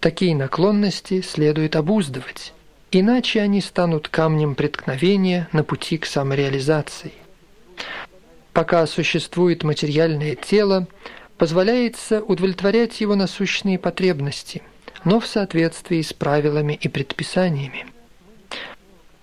Такие 0.00 0.34
наклонности 0.34 1.20
следует 1.20 1.76
обуздывать, 1.76 2.54
иначе 2.90 3.42
они 3.42 3.60
станут 3.60 4.08
камнем 4.08 4.54
преткновения 4.54 5.48
на 5.52 5.64
пути 5.64 5.98
к 5.98 6.06
самореализации. 6.06 7.12
Пока 8.52 8.86
существует 8.86 9.64
материальное 9.64 10.34
тело, 10.34 10.86
позволяется 11.36 12.22
удовлетворять 12.22 13.00
его 13.00 13.14
насущные 13.14 13.78
потребности, 13.78 14.62
но 15.04 15.20
в 15.20 15.26
соответствии 15.26 16.00
с 16.00 16.12
правилами 16.12 16.78
и 16.80 16.88
предписаниями. 16.88 17.86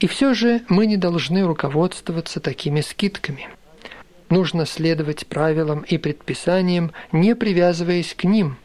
И 0.06 0.08
все 0.08 0.36
же 0.36 0.62
мы 0.70 0.86
не 0.86 0.98
должны 0.98 1.48
руководствоваться 1.48 2.40
такими 2.40 2.82
скидками. 2.82 3.50
Нужно 4.30 4.68
следовать 4.68 5.26
правилам 5.26 5.82
и 5.82 5.98
предписаниям, 5.98 6.92
не 7.12 7.36
привязываясь 7.36 8.14
к 8.14 8.24
ним, 8.24 8.58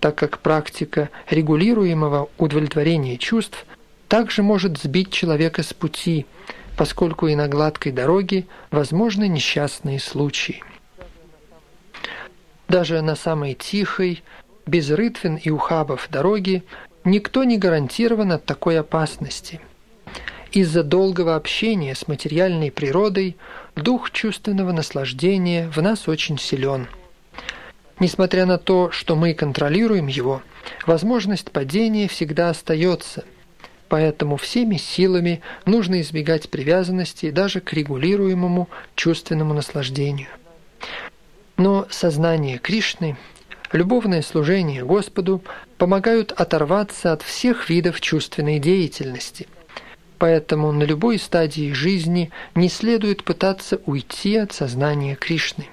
так 0.00 0.16
как 0.16 0.40
практика 0.40 1.08
регулируемого 1.30 2.30
удовлетворения 2.36 3.16
чувств 3.16 3.64
также 4.08 4.42
может 4.42 4.76
сбить 4.76 5.12
человека 5.12 5.62
с 5.62 5.72
пути, 5.72 6.26
поскольку 6.76 7.28
и 7.28 7.36
на 7.36 7.46
гладкой 7.46 7.92
дороге 7.92 8.46
возможны 8.72 9.28
несчастные 9.28 10.00
случаи. 10.00 10.64
Даже 12.66 13.02
на 13.02 13.14
самой 13.14 13.54
тихой, 13.54 14.24
без 14.66 14.90
рытвин 14.90 15.36
и 15.36 15.48
ухабов 15.48 16.08
дороги 16.10 16.64
никто 17.04 17.44
не 17.44 17.56
гарантирован 17.56 18.32
от 18.32 18.44
такой 18.44 18.80
опасности. 18.80 19.60
Из-за 20.52 20.82
долгого 20.82 21.34
общения 21.34 21.94
с 21.94 22.08
материальной 22.08 22.70
природой 22.70 23.38
дух 23.74 24.10
чувственного 24.10 24.72
наслаждения 24.72 25.70
в 25.74 25.80
нас 25.80 26.08
очень 26.08 26.38
силен. 26.38 26.88
Несмотря 27.98 28.44
на 28.44 28.58
то, 28.58 28.90
что 28.90 29.16
мы 29.16 29.32
контролируем 29.32 30.08
его, 30.08 30.42
возможность 30.86 31.50
падения 31.52 32.06
всегда 32.06 32.50
остается, 32.50 33.24
поэтому 33.88 34.36
всеми 34.36 34.76
силами 34.76 35.40
нужно 35.64 36.02
избегать 36.02 36.50
привязанности 36.50 37.30
даже 37.30 37.62
к 37.62 37.72
регулируемому 37.72 38.68
чувственному 38.94 39.54
наслаждению. 39.54 40.28
Но 41.56 41.86
сознание 41.88 42.58
Кришны, 42.58 43.16
любовное 43.72 44.20
служение 44.20 44.84
Господу 44.84 45.42
помогают 45.78 46.30
оторваться 46.32 47.12
от 47.14 47.22
всех 47.22 47.70
видов 47.70 48.02
чувственной 48.02 48.58
деятельности. 48.58 49.48
Поэтому 50.22 50.70
на 50.70 50.84
любой 50.84 51.18
стадии 51.18 51.72
жизни 51.72 52.30
не 52.54 52.68
следует 52.68 53.24
пытаться 53.24 53.80
уйти 53.86 54.36
от 54.36 54.52
сознания 54.52 55.16
Кришны. 55.16 55.66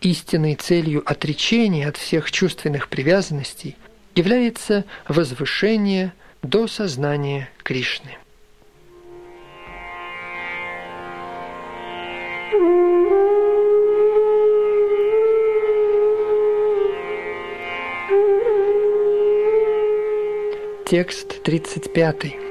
Истинной 0.00 0.54
целью 0.54 1.02
отречения 1.04 1.88
от 1.88 1.96
всех 1.96 2.30
чувственных 2.30 2.86
привязанностей 2.88 3.76
является 4.14 4.84
возвышение 5.08 6.12
до 6.44 6.68
сознания 6.68 7.50
Кришны. 7.64 8.18
Текст 20.86 21.42
35. 21.42 22.49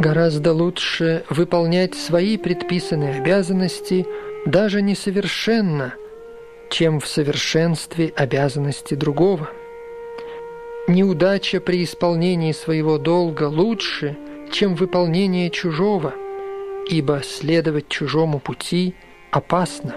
Гораздо 0.00 0.54
лучше 0.54 1.24
выполнять 1.28 1.94
свои 1.94 2.38
предписанные 2.38 3.20
обязанности 3.20 4.06
даже 4.46 4.80
несовершенно, 4.80 5.92
чем 6.70 7.00
в 7.00 7.06
совершенстве 7.06 8.10
обязанности 8.16 8.94
другого. 8.94 9.50
Неудача 10.88 11.60
при 11.60 11.84
исполнении 11.84 12.52
своего 12.52 12.96
долга 12.96 13.42
лучше, 13.42 14.16
чем 14.50 14.74
выполнение 14.74 15.50
чужого, 15.50 16.14
ибо 16.88 17.20
следовать 17.22 17.88
чужому 17.88 18.38
пути 18.40 18.94
опасно. 19.30 19.94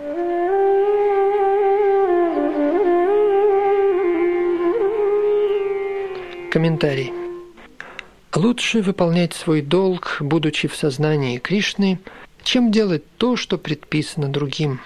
Комментарий. 6.52 7.23
Лучше 8.36 8.82
выполнять 8.82 9.34
свой 9.34 9.62
долг, 9.62 10.18
будучи 10.20 10.68
в 10.68 10.76
сознании 10.76 11.38
Кришны, 11.38 12.00
чем 12.42 12.72
делать 12.72 13.04
то, 13.18 13.36
что 13.36 13.60
предписано 13.60 14.28
другим. 14.28 14.82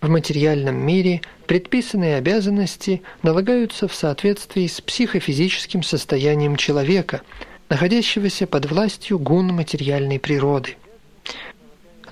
В 0.00 0.08
материальном 0.08 0.76
мире 0.76 1.20
предписанные 1.48 2.14
обязанности 2.14 3.02
налагаются 3.24 3.88
в 3.88 3.94
соответствии 3.94 4.68
с 4.68 4.80
психофизическим 4.80 5.82
состоянием 5.82 6.54
человека, 6.54 7.22
находящегося 7.68 8.46
под 8.46 8.70
властью 8.70 9.18
гун 9.18 9.48
материальной 9.48 10.20
природы. 10.20 10.76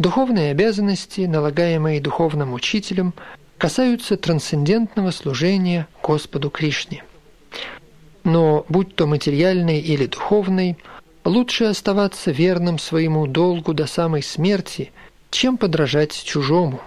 Духовные 0.01 0.51
обязанности, 0.51 1.21
налагаемые 1.21 2.01
духовным 2.01 2.53
учителем, 2.53 3.15
касаются 3.59 4.17
трансцендентного 4.17 5.13
служения 5.13 5.87
Господу 6.03 6.51
Кришне– 6.51 7.05
но 8.27 8.67
будь 8.69 8.97
то 8.97 9.07
материальный 9.07 9.79
или 9.79 10.07
духовный, 10.07 10.77
лучше 11.25 11.67
оставаться 11.67 12.33
верным 12.33 12.77
своему 12.81 13.29
долгу 13.29 13.73
до 13.73 13.87
самой 13.87 14.23
смерти, 14.25 14.91
чем 15.31 15.57
подражать 15.57 16.25
чужому. 16.25 16.81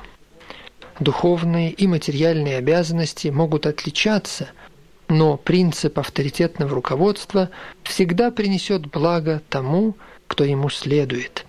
Духовные 1.00 1.72
и 1.72 1.88
материальные 1.88 2.58
обязанности 2.58 3.30
могут 3.30 3.68
отличаться, 3.68 4.50
но 5.08 5.38
принцип 5.38 5.98
авторитетного 5.98 6.76
руководства 6.76 7.50
всегда 7.84 8.32
принесет 8.32 8.88
благо 8.88 9.42
тому, 9.50 9.96
кто 10.28 10.44
ему 10.44 10.70
следует 10.70 11.46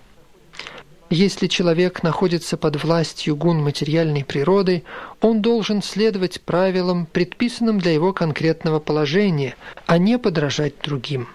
если 1.11 1.47
человек 1.47 2.03
находится 2.03 2.55
под 2.55 2.81
властью 2.81 3.35
гун 3.35 3.61
материальной 3.61 4.23
природы, 4.23 4.83
он 5.19 5.41
должен 5.41 5.83
следовать 5.83 6.39
правилам, 6.41 7.05
предписанным 7.05 7.79
для 7.79 7.91
его 7.91 8.13
конкретного 8.13 8.79
положения, 8.79 9.55
а 9.87 9.97
не 9.97 10.17
подражать 10.17 10.75
другим. 10.81 11.27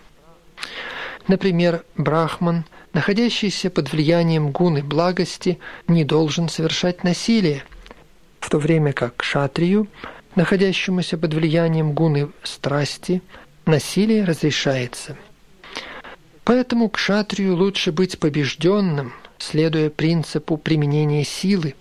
Например, 1.29 1.85
брахман, 1.95 2.64
находящийся 2.95 3.68
под 3.68 3.93
влиянием 3.93 4.51
гуны 4.51 4.83
благости, 4.83 5.59
не 5.89 6.05
должен 6.05 6.49
совершать 6.49 7.05
насилие, 7.05 7.62
в 8.41 8.49
то 8.49 8.57
время 8.57 8.95
как 8.95 9.22
шатрию, 9.22 9.89
находящемуся 10.37 11.18
под 11.18 11.35
влиянием 11.35 11.93
гуны 11.93 12.31
страсти, 12.45 13.20
насилие 13.66 14.24
разрешается. 14.24 15.18
Поэтому 16.45 16.89
к 16.89 16.97
шатрию 16.97 17.57
лучше 17.57 17.93
быть 17.93 18.18
побежденным– 18.18 19.12
следуя 19.39 19.91
принципу 19.91 20.57
применения 20.57 21.24
силы, 21.24 21.74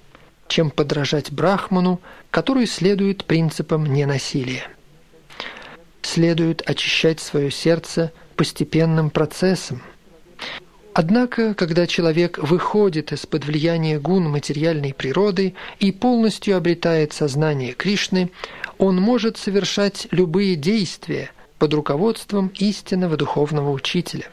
чем 0.48 0.70
подражать 0.70 1.32
брахману, 1.32 2.00
который 2.32 2.68
следует 2.68 3.26
принципам 3.26 3.86
ненасилия. 3.86 4.68
Следует 6.02 6.62
очищать 6.70 7.20
свое 7.20 7.50
сердце 7.52 8.12
постепенным 8.36 9.10
процессом. 9.10 9.82
Однако, 10.94 11.56
когда 11.56 11.88
человек 11.88 12.38
выходит 12.38 13.12
из-под 13.12 13.46
влияния 13.46 14.00
гун 14.00 14.30
материальной 14.30 14.94
природы 14.94 15.54
и 15.80 15.92
полностью 15.92 16.56
обретает 16.56 17.12
сознание 17.12 17.74
Кришны, 17.74 18.32
он 18.78 19.02
может 19.02 19.36
совершать 19.38 20.08
любые 20.12 20.56
действия 20.56 21.32
под 21.60 21.74
руководством 21.74 22.50
истинного 22.56 23.18
духовного 23.18 23.72
учителя. 23.72 24.30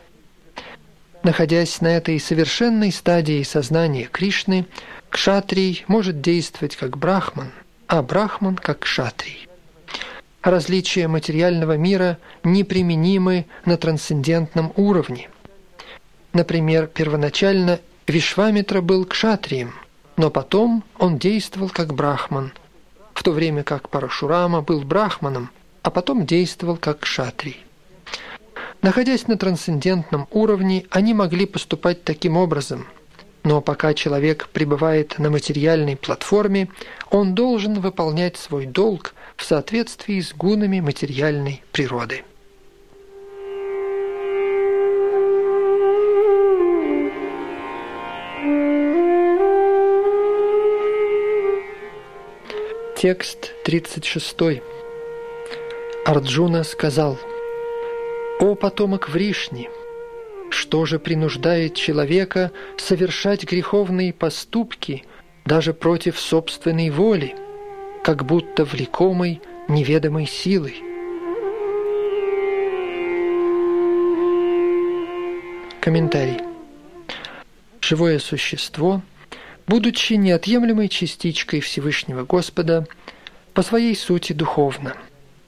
Находясь 1.22 1.80
на 1.80 1.86
этой 1.86 2.18
совершенной 2.18 2.90
стадии 2.90 3.44
сознания 3.44 4.08
Кришны, 4.10 4.66
кшатрий 5.08 5.84
может 5.86 6.20
действовать 6.20 6.74
как 6.74 6.96
брахман, 6.96 7.52
а 7.86 8.02
брахман 8.02 8.56
как 8.56 8.80
кшатрий. 8.80 9.48
Различия 10.42 11.06
материального 11.06 11.76
мира 11.76 12.18
неприменимы 12.42 13.46
на 13.64 13.76
трансцендентном 13.76 14.72
уровне. 14.74 15.30
Например, 16.32 16.88
первоначально 16.88 17.78
Вишвамитра 18.08 18.80
был 18.80 19.04
кшатрием, 19.04 19.74
но 20.16 20.28
потом 20.28 20.82
он 20.98 21.18
действовал 21.18 21.68
как 21.68 21.94
брахман, 21.94 22.52
в 23.14 23.22
то 23.22 23.30
время 23.30 23.62
как 23.62 23.90
Парашурама 23.90 24.60
был 24.60 24.80
брахманом, 24.80 25.50
а 25.82 25.90
потом 25.90 26.26
действовал 26.26 26.76
как 26.76 27.00
кшатрий. 27.00 27.64
Находясь 28.82 29.28
на 29.28 29.38
трансцендентном 29.38 30.26
уровне, 30.32 30.86
они 30.90 31.14
могли 31.14 31.46
поступать 31.46 32.02
таким 32.02 32.36
образом. 32.36 32.88
Но 33.44 33.60
пока 33.60 33.94
человек 33.94 34.48
пребывает 34.48 35.20
на 35.20 35.30
материальной 35.30 35.96
платформе, 35.96 36.68
он 37.08 37.36
должен 37.36 37.80
выполнять 37.80 38.36
свой 38.36 38.66
долг 38.66 39.14
в 39.36 39.44
соответствии 39.44 40.20
с 40.20 40.34
гунами 40.34 40.80
материальной 40.80 41.62
природы. 41.70 42.24
Текст 52.96 53.52
36. 53.64 54.60
Арджуна 56.04 56.64
сказал– 56.64 57.16
«О 58.42 58.56
потомок 58.56 59.08
Вришни! 59.08 59.70
Что 60.50 60.84
же 60.84 60.98
принуждает 60.98 61.76
человека 61.76 62.50
совершать 62.76 63.44
греховные 63.44 64.12
поступки 64.12 65.04
даже 65.44 65.72
против 65.72 66.18
собственной 66.18 66.90
воли?» 66.90 67.36
как 68.02 68.26
будто 68.26 68.64
влекомой 68.64 69.40
неведомой 69.68 70.26
силой. 70.26 70.82
Комментарий. 75.80 76.40
Живое 77.80 78.18
существо, 78.18 79.02
будучи 79.68 80.14
неотъемлемой 80.14 80.88
частичкой 80.88 81.60
Всевышнего 81.60 82.24
Господа, 82.24 82.88
по 83.54 83.62
своей 83.62 83.94
сути 83.94 84.32
духовно 84.32 84.96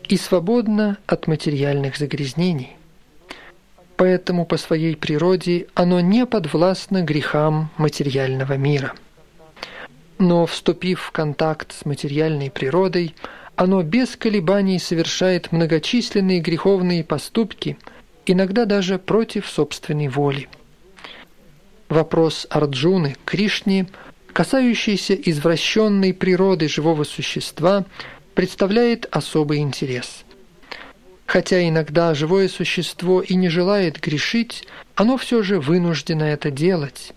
и 0.09 0.17
свободно 0.17 0.99
от 1.07 1.27
материальных 1.27 1.97
загрязнений. 1.97 2.77
Поэтому 3.97 4.45
по 4.45 4.57
своей 4.57 4.97
природе 4.97 5.67
оно 5.75 6.01
не 6.01 6.27
подвластно 6.27 7.03
грехам 7.03 7.71
материального 7.77 8.57
мира. 8.57 8.93
Но, 10.19 10.47
вступив 10.47 11.01
в 11.01 11.11
контакт 11.11 11.73
с 11.73 11.85
материальной 11.85 12.51
природой, 12.51 13.15
оно 13.57 13.83
без 13.83 14.17
колебаний 14.17 14.79
совершает 14.79 15.53
многочисленные 15.53 16.41
греховные 16.41 17.05
поступки, 17.05 17.79
иногда 18.27 18.65
даже 18.65 18.99
против 18.99 19.47
собственной 19.47 20.09
воли. 20.09 20.49
Вопрос 21.89 22.47
Арджуны 22.51 23.17
Кришне, 23.25 23.87
касающийся 24.33 25.15
извращенной 25.15 26.13
природы 26.13 26.69
живого 26.69 27.05
существа, 27.05 27.85
представляет 28.35 29.07
особый 29.11 29.59
интерес. 29.59 30.24
Хотя 31.27 31.67
иногда 31.67 32.15
живое 32.15 32.49
существо 32.49 33.23
и 33.23 33.35
не 33.35 33.49
желает 33.49 34.01
грешить, 34.01 34.67
оно 34.95 35.17
все 35.17 35.43
же 35.43 35.59
вынуждено 35.61 36.25
это 36.25 36.51
делать. 36.51 37.13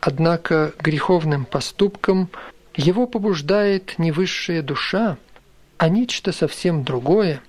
Однако 0.00 0.72
греховным 0.78 1.44
поступком 1.44 2.30
его 2.74 3.06
побуждает 3.06 3.98
не 3.98 4.12
высшая 4.12 4.62
душа, 4.62 5.18
а 5.78 5.88
нечто 5.88 6.32
совсем 6.32 6.84
другое, 6.84 7.42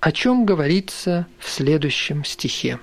о 0.00 0.12
чем 0.12 0.44
говорится 0.44 1.26
в 1.38 1.48
следующем 1.48 2.24
стихе. 2.24 2.78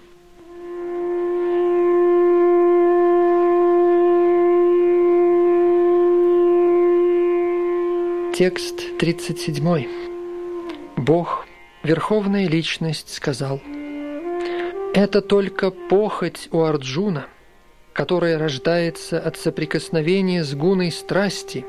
Текст 8.33 8.97
37. 8.97 9.87
Бог, 10.95 11.45
Верховная 11.83 12.47
Личность, 12.47 13.13
сказал, 13.13 13.59
«Это 14.93 15.21
только 15.21 15.71
похоть 15.71 16.47
у 16.51 16.61
Арджуна, 16.61 17.25
которая 17.93 18.37
рождается 18.37 19.19
от 19.19 19.37
соприкосновения 19.37 20.43
с 20.43 20.53
гуной 20.53 20.91
страсти 20.91 21.65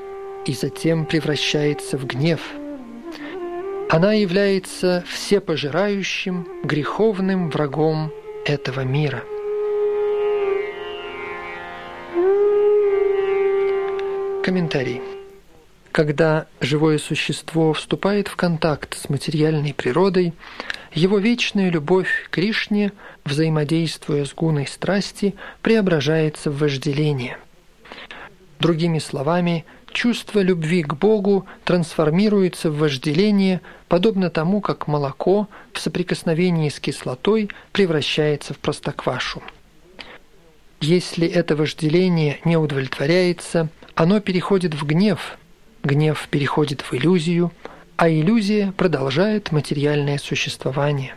и 0.46 0.52
затем 0.52 1.06
превращается 1.06 1.96
в 1.96 2.06
гнев». 2.06 2.40
Она 3.88 4.14
является 4.14 5.04
всепожирающим, 5.06 6.46
греховным 6.64 7.50
врагом 7.50 8.10
этого 8.46 8.80
мира. 8.80 9.22
Комментарий. 14.42 15.11
Когда 15.92 16.46
живое 16.60 16.96
существо 16.96 17.74
вступает 17.74 18.26
в 18.26 18.36
контакт 18.36 18.96
с 18.96 19.10
материальной 19.10 19.74
природой, 19.74 20.32
его 20.94 21.18
вечная 21.18 21.70
любовь 21.70 22.08
к 22.26 22.30
Кришне, 22.30 22.92
взаимодействуя 23.26 24.24
с 24.24 24.32
гуной 24.32 24.66
страсти, 24.66 25.34
преображается 25.60 26.50
в 26.50 26.58
вожделение. 26.58 27.36
Другими 28.58 29.00
словами, 29.00 29.66
чувство 29.92 30.40
любви 30.40 30.82
к 30.82 30.94
Богу 30.94 31.44
трансформируется 31.64 32.70
в 32.70 32.78
вожделение, 32.78 33.60
подобно 33.88 34.30
тому, 34.30 34.62
как 34.62 34.88
молоко 34.88 35.46
в 35.74 35.78
соприкосновении 35.78 36.70
с 36.70 36.80
кислотой 36.80 37.50
превращается 37.72 38.54
в 38.54 38.58
простоквашу. 38.58 39.42
Если 40.80 41.28
это 41.28 41.54
вожделение 41.54 42.40
не 42.46 42.56
удовлетворяется, 42.56 43.68
оно 43.94 44.20
переходит 44.20 44.74
в 44.74 44.86
гнев, 44.86 45.36
гнев 45.82 46.28
переходит 46.30 46.82
в 46.82 46.94
иллюзию, 46.94 47.52
а 47.96 48.08
иллюзия 48.08 48.72
продолжает 48.72 49.52
материальное 49.52 50.18
существование. 50.18 51.14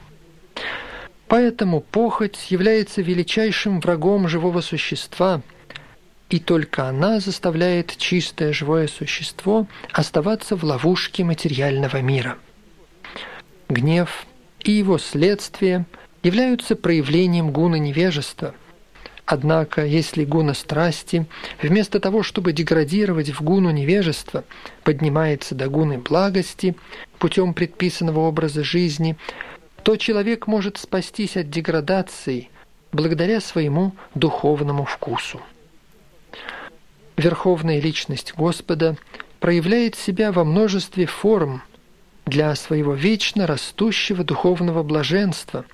Поэтому 1.28 1.82
похоть 1.82 2.52
является 2.52 3.02
величайшим 3.02 3.80
врагом 3.80 4.28
живого 4.28 4.62
существа– 4.62 5.42
и 6.30 6.40
только 6.40 6.88
она 6.88 7.20
заставляет 7.20 7.96
чистое 7.98 8.52
живое 8.52 8.88
существо 8.88 9.68
оставаться 9.92 10.56
в 10.56 10.64
ловушке 10.64 11.24
материального 11.24 12.02
мира. 12.02 12.38
Гнев 13.70 14.26
и 14.60 14.72
его 14.72 14.98
следствие 14.98 15.86
являются 16.24 16.76
проявлением 16.76 17.52
гуна 17.52 17.76
невежества. 17.76 18.56
Однако, 19.26 19.84
если 19.84 20.24
гуна 20.24 20.54
страсти, 20.54 21.26
вместо 21.62 22.00
того, 22.00 22.22
чтобы 22.22 22.54
деградировать 22.54 23.30
в 23.30 23.42
гуну 23.42 23.72
невежества, 23.72 24.44
поднимается 24.84 25.56
до 25.56 25.68
гуны 25.68 25.98
благости 25.98 26.76
путем 27.18 27.56
предписанного 27.56 28.20
образа 28.20 28.64
жизни, 28.64 29.18
то 29.82 29.96
человек 29.98 30.46
может 30.46 30.78
спастись 30.78 31.38
от 31.38 31.50
деградации 31.50 32.50
благодаря 32.92 33.42
своему 33.42 33.96
духовному 34.14 34.86
вкусу. 34.86 35.42
Верховная 37.18 37.80
Личность 37.80 38.34
Господа 38.36 38.96
проявляет 39.40 39.96
себя 39.96 40.32
во 40.32 40.44
множестве 40.44 41.08
форм 41.08 41.64
для 42.26 42.54
своего 42.56 42.94
вечно 42.94 43.48
растущего 43.48 44.24
духовного 44.24 44.84
блаженства, 44.84 45.66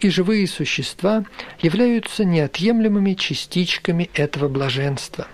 и 0.00 0.08
живые 0.10 0.46
существа 0.46 1.24
являются 1.60 2.24
неотъемлемыми 2.24 3.14
частичками 3.14 4.10
этого 4.14 4.48
блаженства. 4.48 5.28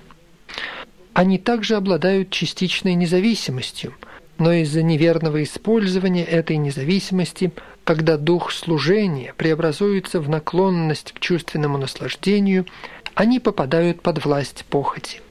Они 1.15 1.39
также 1.39 1.77
обладают 1.77 2.31
частичной 2.31 2.95
независимостью, 2.95 3.95
но 4.39 4.53
из-за 4.53 4.83
неверного 4.83 5.43
использования 5.43 6.25
этой 6.25 6.59
независимости, 6.59 7.53
когда 7.85 8.19
дух 8.19 8.53
служения 8.53 9.33
преобразуется 9.37 10.21
в 10.21 10.29
наклонность 10.29 11.13
к 11.13 11.21
чувственному 11.21 11.79
наслаждению, 11.79 12.67
они 13.15 13.41
попадают 13.41 14.03
под 14.03 14.23
власть 14.25 14.67
похоти. 14.69 15.23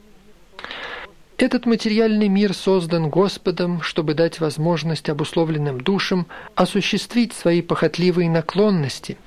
Этот 1.38 1.66
материальный 1.66 2.28
мир 2.28 2.54
создан 2.54 3.10
Господом, 3.10 3.82
чтобы 3.82 4.14
дать 4.14 4.40
возможность 4.40 5.10
обусловленным 5.10 5.82
душам 5.82 6.26
осуществить 6.54 7.34
свои 7.34 7.60
похотливые 7.60 8.30
наклонности. 8.30 9.18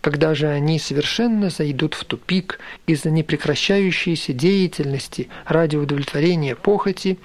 Когда 0.00 0.34
же 0.34 0.48
они 0.48 0.80
совершенно 0.80 1.50
зайдут 1.50 1.94
в 1.94 2.04
тупик 2.04 2.58
из-за 2.88 3.10
непрекращающейся 3.10 4.32
деятельности 4.32 5.28
ради 5.44 5.76
удовлетворения 5.76 6.56
похоти, 6.56 7.16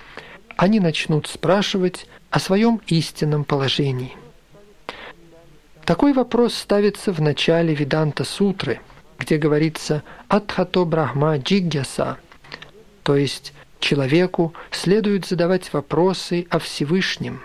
они 0.55 0.79
начнут 0.79 1.25
спрашивать 1.25 2.05
о 2.29 2.39
своем 2.39 2.79
истинном 2.85 3.43
положении. 3.43 4.15
Такой 5.83 6.13
вопрос 6.13 6.53
ставится 6.53 7.11
в 7.11 7.21
начале 7.21 7.73
Виданта 7.73 8.23
Сутры, 8.23 8.81
где 9.17 9.37
говорится 9.37 10.03
«Атхато 10.27 10.85
Брахма 10.85 11.37
Джигьяса», 11.39 12.17
то 13.03 13.15
есть 13.15 13.53
человеку 13.81 14.53
следует 14.71 15.25
задавать 15.25 15.73
вопросы 15.73 16.47
о 16.49 16.59
Всевышнем. 16.59 17.41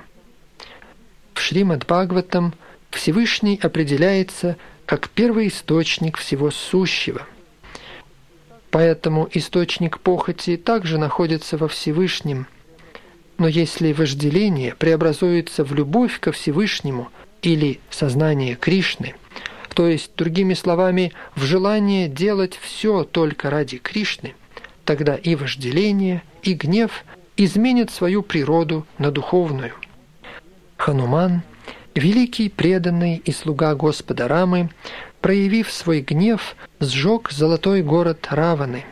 В 1.35 1.41
Шримад 1.41 1.85
Бхагаватам 1.87 2.55
Всевышний 2.91 3.59
определяется 3.61 4.57
как 4.85 5.09
первый 5.11 5.49
источник 5.49 6.17
всего 6.17 6.51
сущего. 6.51 7.23
Поэтому 8.71 9.29
источник 9.33 9.99
похоти 9.99 10.57
также 10.57 10.99
находится 10.99 11.57
во 11.57 11.67
Всевышнем. 11.67 12.47
Но 13.39 13.49
если 13.49 13.93
вожделение 13.93 14.75
преобразуется 14.75 15.65
в 15.65 15.75
любовь 15.75 16.21
ко 16.21 16.33
Всевышнему 16.33 17.11
или 17.43 17.81
сознание 17.91 18.55
Кришны, 18.55 19.15
то 19.75 19.87
есть, 19.87 20.13
другими 20.17 20.55
словами, 20.55 21.13
в 21.35 21.43
желание 21.43 22.09
делать 22.09 22.59
все 22.63 23.05
только 23.05 23.51
ради 23.51 23.77
Кришны– 23.79 24.35
тогда 24.87 25.17
и 25.17 25.35
вожделение, 25.35 26.23
и 26.43 26.55
гнев 26.55 27.05
изменят 27.37 27.91
свою 27.91 28.23
природу 28.23 28.87
на 28.97 29.11
духовную. 29.11 29.75
Хануман, 30.79 31.43
великий 31.95 32.49
преданный 32.49 33.17
и 33.17 33.33
слуга 33.33 33.75
Господа 33.75 34.29
Рамы, 34.29 34.71
проявив 35.21 35.71
свой 35.71 36.01
гнев, 36.01 36.57
сжег 36.81 37.31
золотой 37.31 37.83
город 37.83 38.29
Раваны, 38.31 38.85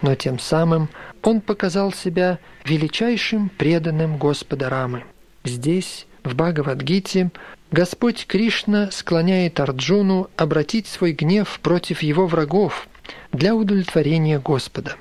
но 0.00 0.14
тем 0.14 0.38
самым 0.38 0.88
он 1.22 1.40
показал 1.40 1.92
себя 1.92 2.38
величайшим 2.64 3.48
преданным 3.48 4.16
Господа 4.18 4.70
Рамы. 4.70 5.04
Здесь, 5.44 6.06
в 6.22 6.34
Бхагавадгите, 6.34 7.30
Господь 7.70 8.26
Кришна 8.26 8.90
склоняет 8.92 9.58
Арджуну 9.58 10.30
обратить 10.36 10.86
свой 10.86 11.12
гнев 11.12 11.58
против 11.60 12.02
его 12.02 12.26
врагов 12.26 12.88
для 13.32 13.54
удовлетворения 13.54 14.38
Господа. 14.38 14.96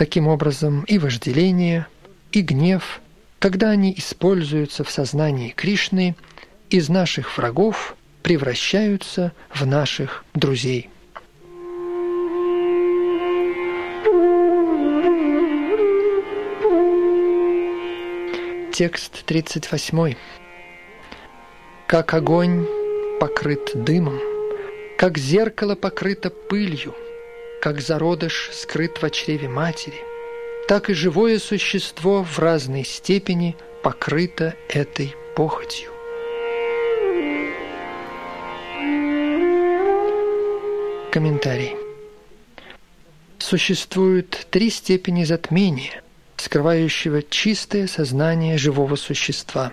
Таким 0.00 0.28
образом, 0.28 0.84
и 0.84 0.96
вожделение, 0.96 1.86
и 2.32 2.40
гнев, 2.40 3.02
когда 3.38 3.68
они 3.68 3.92
используются 3.94 4.82
в 4.82 4.90
сознании 4.90 5.50
Кришны, 5.50 6.16
из 6.70 6.88
наших 6.88 7.36
врагов 7.36 7.94
превращаются 8.22 9.34
в 9.54 9.66
наших 9.66 10.24
друзей. 10.32 10.88
Текст 18.72 19.22
38. 19.26 20.14
Как 21.86 22.14
огонь 22.14 22.66
покрыт 23.20 23.72
дымом, 23.74 24.18
как 24.96 25.18
зеркало 25.18 25.74
покрыто 25.74 26.30
пылью, 26.30 26.94
как 27.60 27.80
зародыш 27.80 28.50
скрыт 28.52 29.00
в 29.02 29.10
чреве 29.10 29.48
матери, 29.48 30.02
так 30.66 30.88
и 30.88 30.94
живое 30.94 31.38
существо 31.38 32.24
в 32.24 32.38
разной 32.38 32.84
степени 32.84 33.56
покрыто 33.82 34.54
этой 34.68 35.14
похотью. 35.36 35.90
Комментарий. 41.12 41.76
Существует 43.38 44.46
три 44.50 44.70
степени 44.70 45.24
затмения, 45.24 46.02
скрывающего 46.36 47.22
чистое 47.22 47.86
сознание 47.88 48.56
живого 48.58 48.96
существа. 48.96 49.72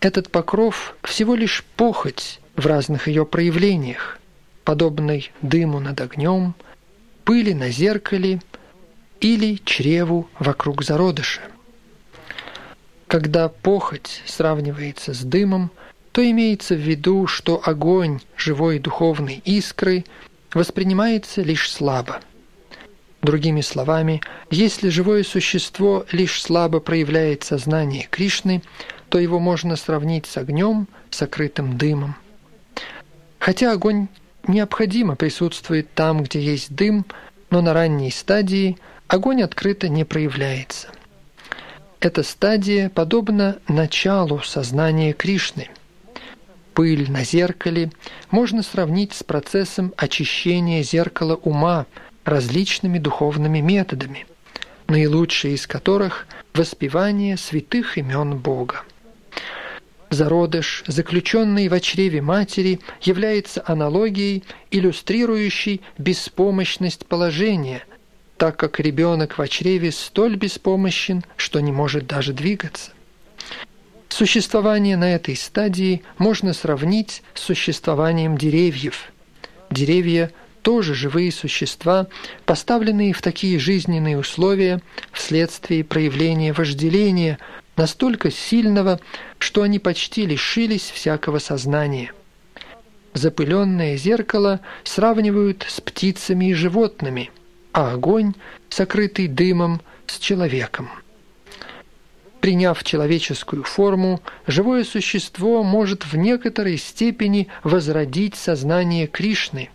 Этот 0.00 0.30
покров 0.30 0.96
всего 1.02 1.34
лишь 1.34 1.64
похоть 1.76 2.40
в 2.56 2.66
разных 2.66 3.08
ее 3.08 3.24
проявлениях, 3.24 4.18
подобной 4.64 5.30
дыму 5.42 5.80
над 5.80 6.00
огнем, 6.00 6.54
пыли 7.24 7.54
на 7.54 7.70
зеркале 7.70 8.40
или 9.20 9.60
чреву 9.64 10.28
вокруг 10.38 10.82
зародыша. 10.82 11.42
Когда 13.06 13.48
похоть 13.48 14.22
сравнивается 14.26 15.12
с 15.12 15.20
дымом, 15.20 15.70
то 16.12 16.28
имеется 16.28 16.74
в 16.74 16.78
виду, 16.78 17.26
что 17.26 17.60
огонь 17.64 18.20
живой 18.36 18.78
духовной 18.78 19.42
искры 19.44 20.04
воспринимается 20.52 21.42
лишь 21.42 21.70
слабо. 21.70 22.20
Другими 23.22 23.60
словами, 23.60 24.20
если 24.50 24.88
живое 24.88 25.22
существо 25.22 26.04
лишь 26.10 26.42
слабо 26.42 26.80
проявляет 26.80 27.44
сознание 27.44 28.08
Кришны, 28.10 28.62
то 29.08 29.18
его 29.18 29.38
можно 29.38 29.76
сравнить 29.76 30.26
с 30.26 30.36
огнем, 30.36 30.88
сокрытым 31.10 31.78
дымом. 31.78 32.16
Хотя 33.38 33.72
огонь 33.72 34.08
необходимо 34.46 35.16
присутствует 35.16 35.92
там, 35.94 36.22
где 36.22 36.40
есть 36.40 36.74
дым, 36.74 37.04
но 37.50 37.60
на 37.60 37.72
ранней 37.72 38.10
стадии 38.10 38.78
огонь 39.08 39.42
открыто 39.42 39.88
не 39.88 40.04
проявляется. 40.04 40.88
Эта 42.00 42.22
стадия 42.22 42.88
подобна 42.88 43.58
началу 43.68 44.40
сознания 44.40 45.12
Кришны. 45.12 45.68
Пыль 46.74 47.10
на 47.10 47.22
зеркале 47.22 47.92
можно 48.30 48.62
сравнить 48.62 49.12
с 49.12 49.22
процессом 49.22 49.92
очищения 49.96 50.82
зеркала 50.82 51.36
ума 51.36 51.86
различными 52.24 52.98
духовными 52.98 53.60
методами, 53.60 54.26
наилучшие 54.88 55.54
из 55.54 55.66
которых– 55.66 56.26
воспевание 56.54 57.36
святых 57.36 57.98
имен 57.98 58.36
Бога. 58.36 58.82
Зародыш, 60.12 60.84
заключенный 60.86 61.68
в 61.68 61.80
чреве 61.80 62.20
матери, 62.20 62.80
является 63.00 63.64
аналогией, 63.66 64.44
иллюстрирующей 64.70 65.80
беспомощность 65.96 67.06
положения, 67.06 67.82
так 68.36 68.58
как 68.58 68.78
ребенок 68.78 69.38
в 69.38 69.48
чреве 69.48 69.90
столь 69.90 70.36
беспомощен, 70.36 71.24
что 71.36 71.60
не 71.60 71.72
может 71.72 72.06
даже 72.06 72.34
двигаться. 72.34 72.90
Существование 74.10 74.98
на 74.98 75.14
этой 75.14 75.34
стадии 75.34 76.02
можно 76.18 76.52
сравнить 76.52 77.22
с 77.32 77.40
существованием 77.40 78.36
деревьев. 78.36 79.10
Деревья 79.70 80.30
тоже 80.60 80.94
живые 80.94 81.32
существа, 81.32 82.06
поставленные 82.44 83.14
в 83.14 83.22
такие 83.22 83.58
жизненные 83.58 84.18
условия 84.18 84.82
вследствие 85.10 85.84
проявления 85.84 86.52
вожделения, 86.52 87.38
настолько 87.76 88.30
сильного, 88.30 89.00
что 89.38 89.62
они 89.62 89.78
почти 89.78 90.26
лишились 90.26 90.90
всякого 90.90 91.38
сознания. 91.38 92.12
Запыленное 93.14 93.96
зеркало 93.96 94.60
сравнивают 94.84 95.66
с 95.68 95.80
птицами 95.80 96.50
и 96.50 96.54
животными, 96.54 97.30
а 97.72 97.92
огонь, 97.92 98.34
сокрытый 98.68 99.28
дымом, 99.28 99.80
с 100.06 100.18
человеком. 100.18 100.90
Приняв 102.40 102.82
человеческую 102.82 103.62
форму, 103.62 104.20
живое 104.46 104.84
существо 104.84 105.62
может 105.62 106.04
в 106.04 106.16
некоторой 106.16 106.76
степени 106.76 107.48
возродить 107.62 108.34
сознание 108.34 109.06
Кришны, 109.06 109.70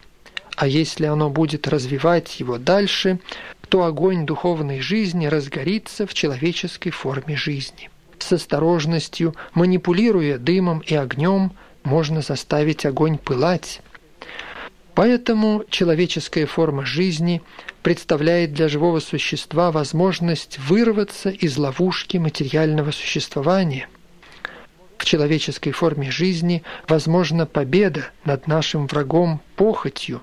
а 0.57 0.67
если 0.67 1.05
оно 1.05 1.29
будет 1.29 1.67
развивать 1.67 2.39
его 2.39 2.57
дальше, 2.57 3.19
то 3.69 3.83
огонь 3.83 4.25
духовной 4.25 4.79
жизни 4.79 5.27
разгорится 5.27 6.07
в 6.07 6.13
человеческой 6.13 6.91
форме 6.91 7.35
жизни. 7.35 7.89
С 8.19 8.31
осторожностью, 8.33 9.35
манипулируя 9.53 10.37
дымом 10.37 10.79
и 10.79 10.95
огнем, 10.95 11.51
можно 11.83 12.21
заставить 12.21 12.85
огонь 12.85 13.17
пылать. 13.17 13.81
Поэтому 14.95 15.63
человеческая 15.69 16.47
форма 16.47 16.85
жизни 16.85 17.41
представляет 17.83 18.53
для 18.53 18.67
живого 18.67 18.99
существа 18.99 19.71
возможность 19.71 20.57
вырваться 20.57 21.29
из 21.29 21.57
ловушки 21.57 22.17
материального 22.17 22.91
существования. 22.91 23.87
В 24.97 25.05
человеческой 25.05 25.71
форме 25.71 26.09
жизни 26.09 26.63
возможна 26.87 27.45
победа 27.45 28.07
над 28.25 28.47
нашим 28.47 28.87
врагом 28.87 29.39
похотью 29.55 30.21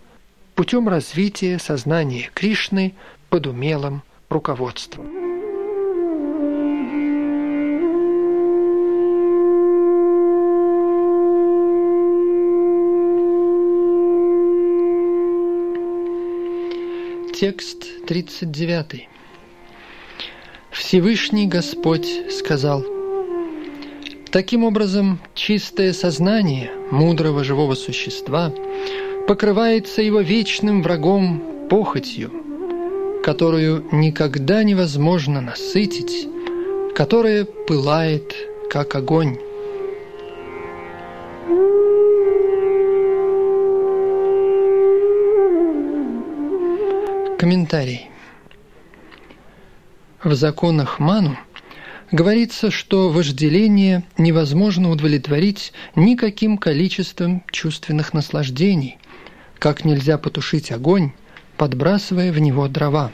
путем 0.54 0.88
развития 0.88 1.58
сознания 1.58 2.30
Кришны 2.34 2.94
под 3.34 3.48
умелым 3.48 4.04
руководством. 4.28 5.06
Текст 17.34 18.06
39. 18.06 19.08
Всевышний 20.70 21.48
Господь 21.48 22.06
сказал, 22.30 22.84
Таким 24.30 24.62
образом, 24.62 25.18
чистое 25.34 25.92
сознание 25.92 26.70
мудрого 26.92 27.42
живого 27.42 27.74
существа 27.74 28.52
покрывается 29.26 30.02
его 30.02 30.20
вечным 30.20 30.84
врагом 30.84 31.42
похотью, 31.68 32.43
которую 33.24 33.86
никогда 33.90 34.62
невозможно 34.62 35.40
насытить, 35.40 36.28
которая 36.94 37.46
пылает, 37.46 38.34
как 38.68 38.94
огонь. 38.94 39.38
Комментарий. 47.38 48.10
В 50.22 50.34
законах 50.34 50.98
Ману 50.98 51.38
говорится, 52.12 52.70
что 52.70 53.08
вожделение 53.08 54.04
невозможно 54.18 54.90
удовлетворить 54.90 55.72
никаким 55.96 56.58
количеством 56.58 57.42
чувственных 57.50 58.12
наслаждений, 58.12 58.98
как 59.58 59.86
нельзя 59.86 60.18
потушить 60.18 60.70
огонь, 60.70 61.12
подбрасывая 61.56 62.32
в 62.32 62.38
него 62.38 62.68
дрова. 62.68 63.12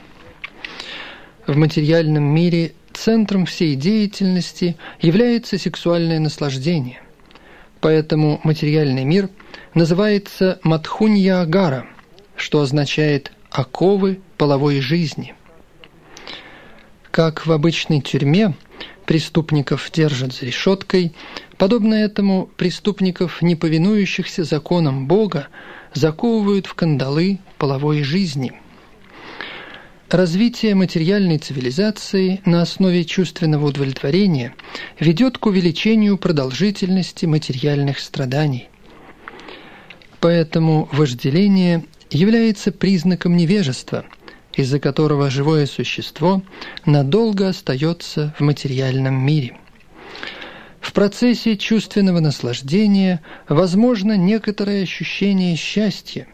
В 1.47 1.55
материальном 1.57 2.23
мире 2.23 2.73
центром 2.93 3.45
всей 3.45 3.75
деятельности 3.75 4.77
является 5.01 5.57
сексуальное 5.57 6.19
наслаждение. 6.19 7.01
Поэтому 7.79 8.39
материальный 8.43 9.03
мир 9.03 9.29
называется 9.73 10.59
Матхунья-Агара, 10.63 11.85
что 12.35 12.61
означает 12.61 13.31
оковы 13.49 14.21
половой 14.37 14.81
жизни. 14.81 15.33
Как 17.09 17.45
в 17.45 17.51
обычной 17.51 18.01
тюрьме 18.01 18.53
преступников 19.05 19.89
держат 19.91 20.33
за 20.33 20.45
решеткой, 20.45 21.13
подобно 21.57 21.95
этому 21.95 22.49
преступников, 22.55 23.41
не 23.41 23.55
повинующихся 23.55 24.43
законам 24.43 25.07
Бога, 25.07 25.47
заковывают 25.93 26.67
в 26.67 26.73
кандалы 26.73 27.39
половой 27.57 28.03
жизни. 28.03 28.53
Развитие 30.09 30.75
материальной 30.75 31.37
цивилизации 31.37 32.41
на 32.45 32.61
основе 32.61 33.05
чувственного 33.05 33.67
удовлетворения 33.67 34.53
ведет 34.99 35.37
к 35.37 35.45
увеличению 35.45 36.17
продолжительности 36.17 37.25
материальных 37.25 37.97
страданий. 37.97 38.67
Поэтому 40.19 40.89
вожделение 40.91 41.85
является 42.09 42.73
признаком 42.73 43.37
невежества, 43.37 44.03
из-за 44.53 44.81
которого 44.81 45.29
живое 45.29 45.65
существо 45.65 46.43
надолго 46.85 47.47
остается 47.47 48.35
в 48.37 48.43
материальном 48.43 49.15
мире. 49.15 49.60
В 50.81 50.93
процессе 50.93 51.55
чувственного 51.55 52.19
наслаждения 52.19 53.21
возможно 53.47 54.17
некоторое 54.17 54.81
ощущение 54.81 55.55
счастья, 55.55 56.27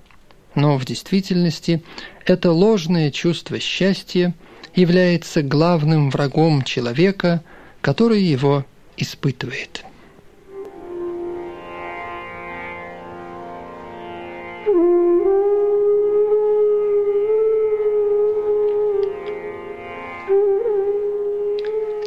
но 0.55 0.77
в 0.77 0.85
действительности 0.85 1.83
это 2.25 2.51
ложное 2.51 3.11
чувство 3.11 3.59
счастья 3.59 4.33
является 4.73 5.43
главным 5.43 6.09
врагом 6.09 6.63
человека, 6.63 7.43
который 7.81 8.23
его 8.23 8.65
испытывает. 8.95 9.83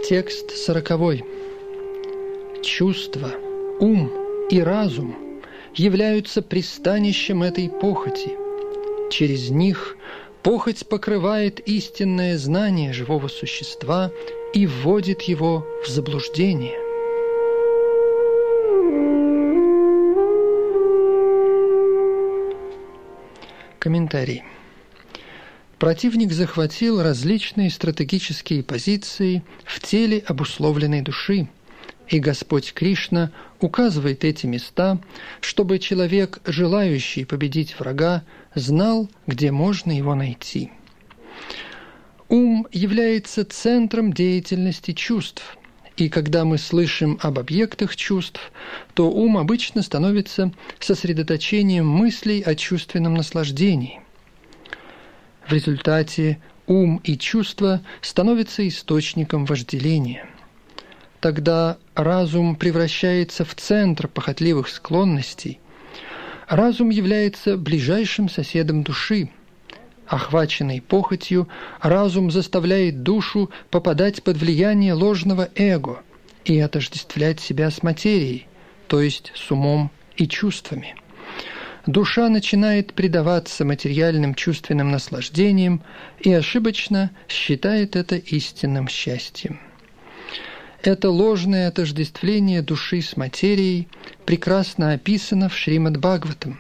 Текст 0.09 0.57
сороковой. 0.57 1.23
Чувство, 2.63 3.31
ум 3.81 4.11
и 4.51 4.61
разум 4.61 5.17
являются 5.75 6.43
пристанищем 6.43 7.43
этой 7.43 7.71
похоти. 7.71 8.37
Через 9.11 9.49
них 9.49 9.97
похоть 10.43 10.87
покрывает 10.87 11.61
истинное 11.61 12.37
знание 12.37 12.93
живого 12.93 13.29
существа 13.29 14.11
и 14.53 14.67
вводит 14.67 15.23
его 15.23 15.67
в 15.83 15.89
заблуждение. 15.89 16.77
Комментарий. 23.79 24.43
Противник 25.79 26.31
захватил 26.33 27.03
различные 27.03 27.71
стратегические 27.71 28.63
позиции 28.63 29.43
в 29.65 29.81
теле 29.81 30.23
обусловленной 30.27 31.01
души, 31.01 31.49
и 32.11 32.19
Господь 32.19 32.73
Кришна 32.75 33.31
указывает 33.61 34.25
эти 34.25 34.47
места, 34.47 34.99
чтобы 35.41 35.79
человек, 35.79 36.41
желающий 36.45 37.25
победить 37.25 37.79
врага, 37.79 38.25
знал, 38.55 39.09
где 39.27 39.51
можно 39.51 39.97
его 39.97 40.15
найти. 40.15 40.71
Ум 42.29 42.67
является 42.73 43.45
центром 43.45 44.13
деятельности 44.13 44.93
чувств, 44.93 45.57
и 45.97 46.09
когда 46.09 46.45
мы 46.45 46.59
слышим 46.59 47.19
об 47.23 47.39
объектах 47.39 47.97
чувств, 47.97 48.53
то 48.95 49.11
ум 49.11 49.39
обычно 49.39 49.83
становится 49.83 50.53
сосредоточением 50.79 51.89
мыслей 51.89 52.43
о 52.43 52.55
чувственном 52.55 53.15
наслаждении– 53.15 54.01
в 55.51 55.53
результате 55.53 56.41
ум 56.69 57.01
и 57.03 57.19
чувства 57.19 57.83
становятся 58.03 58.67
источником 58.69 59.47
вожделения. 59.47 60.30
Тогда 61.21 61.77
разум 61.95 62.57
превращается 62.57 63.45
в 63.45 63.55
центр 63.55 64.09
похотливых 64.09 64.69
склонностей. 64.69 65.61
Разум 66.49 66.91
является 66.91 67.57
ближайшим 67.57 68.29
соседом 68.29 68.83
души. 68.83 69.31
Охваченный 70.07 70.81
похотью, 70.81 71.49
разум 71.81 72.31
заставляет 72.31 73.03
душу 73.03 73.51
попадать 73.71 74.23
под 74.23 74.39
влияние 74.39 74.95
ложного 74.95 75.49
эго 75.55 76.03
и 76.45 76.59
отождествлять 76.59 77.39
себя 77.39 77.71
с 77.71 77.83
материей, 77.83 78.49
то 78.89 79.01
есть 79.01 79.33
с 79.37 79.51
умом 79.51 79.91
и 80.17 80.27
чувствами 80.27 80.97
душа 81.87 82.29
начинает 82.29 82.93
предаваться 82.93 83.65
материальным 83.65 84.35
чувственным 84.35 84.91
наслаждениям 84.91 85.83
и 86.21 86.33
ошибочно 86.33 87.11
считает 87.29 87.97
это 87.97 88.17
истинным 88.17 88.89
счастьем. 88.89 89.61
Это 90.83 91.11
ложное 91.11 91.69
отождествление 91.69 92.63
души 92.63 93.03
с 93.03 93.15
материей 93.15 93.87
прекрасно 94.25 94.93
описано 94.93 95.51
в 95.51 95.55
Шримад 95.55 95.99
Бхагаватам. 95.99 96.59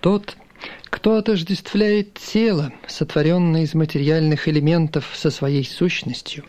Тот, 0.00 0.36
кто 0.84 1.16
отождествляет 1.16 2.14
тело, 2.14 2.72
сотворенное 2.86 3.62
из 3.62 3.74
материальных 3.74 4.46
элементов 4.46 5.10
со 5.16 5.32
своей 5.32 5.64
сущностью, 5.64 6.44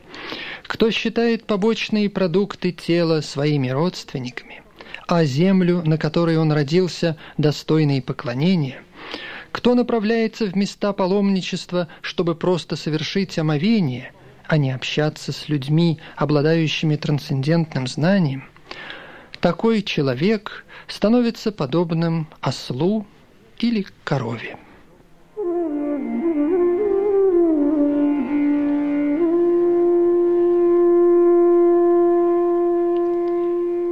кто 0.68 0.92
считает 0.92 1.46
побочные 1.46 2.08
продукты 2.12 2.72
тела 2.72 3.22
своими 3.22 3.70
родственниками, 3.70 4.62
а 5.08 5.26
землю, 5.26 5.82
на 5.84 5.98
которой 5.98 6.38
он 6.38 6.52
родился, 6.52 7.18
достойные 7.40 8.04
поклонения? 8.04 8.84
Кто 9.52 9.74
направляется 9.74 10.46
в 10.46 10.56
места 10.56 10.94
паломничества, 10.94 11.88
чтобы 12.02 12.36
просто 12.36 12.76
совершить 12.76 13.40
омовение, 13.40 14.12
а 14.48 14.58
не 14.58 14.72
общаться 14.72 15.32
с 15.32 15.50
людьми, 15.50 16.00
обладающими 16.16 16.96
трансцендентным 16.96 17.88
знанием? 17.88 18.46
Такой 19.40 19.82
человек 19.82 20.66
становится 20.88 21.52
подобным 21.52 22.28
ослу 22.42 23.08
или 23.60 23.86
корове. 24.04 24.58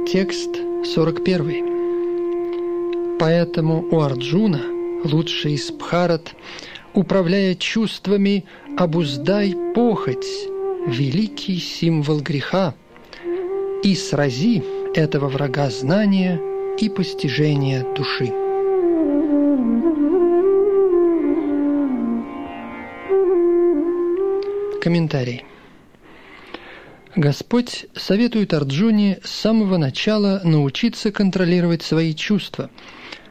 Текст 0.06 0.50
41. 0.94 3.18
Поэтому 3.18 3.86
у 3.90 4.00
Арджуна, 4.00 4.60
лучший 5.02 5.54
из 5.54 5.70
Бхарат, 5.72 6.34
управляя 6.92 7.54
чувствами, 7.54 8.44
обуздай 8.76 9.54
похоть, 9.74 10.26
великий 10.86 11.58
символ 11.58 12.20
греха, 12.20 12.74
и 13.82 13.94
срази 13.94 14.62
этого 14.94 15.28
врага 15.28 15.70
знания 15.70 16.40
и 16.78 16.88
постижения 16.88 17.84
души. 17.94 18.32
Комментарий. 24.80 25.44
Господь 27.16 27.86
советует 27.94 28.52
Арджуне 28.52 29.20
с 29.22 29.30
самого 29.30 29.76
начала 29.76 30.40
научиться 30.44 31.12
контролировать 31.12 31.82
свои 31.82 32.12
чувства, 32.12 32.70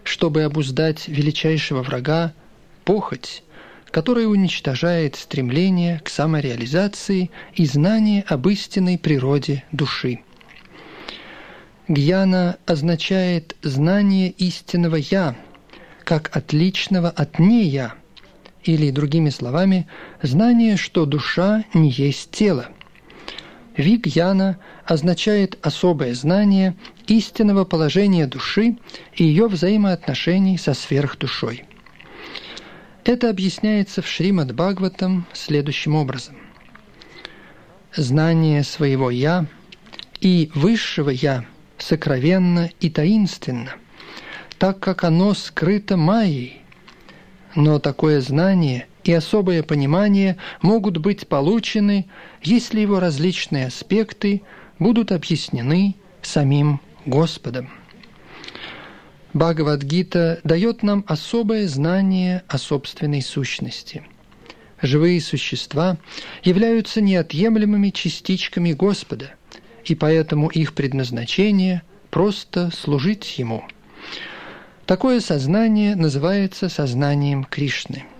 чтобы 0.03 0.43
обуздать 0.43 1.07
величайшего 1.07 1.81
врага– 1.81 2.33
похоть, 2.85 3.43
которая 3.93 4.25
уничтожает 4.25 5.15
стремление 5.15 5.99
к 5.99 6.09
самореализации 6.09 7.29
и 7.53 7.65
знание 7.67 8.25
об 8.27 8.47
истинной 8.49 8.97
природе 8.97 9.63
души. 9.71 10.21
Гьяна 11.87 12.57
означает 12.65 13.55
знание 13.61 14.31
истинного 14.31 14.95
«я», 14.95 15.35
как 16.03 16.35
отличного 16.35 17.11
от 17.11 17.37
«не 17.37 17.65
я», 17.65 17.93
или, 18.63 18.89
другими 18.89 19.29
словами, 19.29 19.87
знание, 20.23 20.75
что 20.75 21.05
душа 21.05 21.63
не 21.75 21.91
есть 21.91 22.31
тело– 22.31 22.69
Вигьяна 23.77 24.59
означает 24.85 25.57
особое 25.65 26.13
знание 26.13 26.75
истинного 27.07 27.65
положения 27.65 28.27
души 28.27 28.77
и 29.15 29.23
ее 29.23 29.47
взаимоотношений 29.47 30.59
со 30.59 30.75
сверхдушой. 30.75 31.65
Это 33.05 33.29
объясняется 33.29 34.01
в 34.01 34.07
Шримад 34.07 34.53
Бхагаватам 34.53 35.25
следующим 35.33 35.95
образом. 35.95 36.35
Знание 37.95 38.63
своего 38.63 39.09
«я» 39.09 39.45
и 40.21 40.49
высшего 40.55 41.09
«я» 41.09 41.45
сокровенно 41.77 42.69
и 42.79 42.89
таинственно, 42.89 43.71
так 44.57 44.79
как 44.79 45.03
оно 45.03 45.33
скрыто 45.33 45.97
майей. 45.97 46.61
Но 47.55 47.79
такое 47.79 48.21
знание– 48.21 48.87
и 49.03 49.11
особое 49.11 49.63
понимание 49.63 50.37
могут 50.61 50.97
быть 50.97 51.27
получены, 51.27 52.07
если 52.41 52.79
его 52.79 52.99
различные 52.99 53.67
аспекты 53.67 54.43
будут 54.79 55.11
объяснены 55.11 55.95
самим 56.21 56.79
Господом. 57.05 57.69
Бхагавадгита 59.33 60.39
дает 60.43 60.83
нам 60.83 61.03
особое 61.07 61.67
знание 61.67 62.43
о 62.47 62.57
собственной 62.57 63.21
сущности. 63.21 64.03
Живые 64.81 65.21
существа 65.21 65.97
являются 66.43 67.01
неотъемлемыми 67.01 67.89
частичками 67.89 68.73
Господа, 68.73 69.31
и 69.85 69.95
поэтому 69.95 70.49
их 70.49 70.73
предназначение– 70.73 71.81
просто 72.11 72.69
служить 72.71 73.39
Ему. 73.39 73.63
Такое 74.85 75.19
сознание 75.19 75.95
называется 75.95 76.69
сознанием 76.69 77.43
Кришны– 77.43 78.03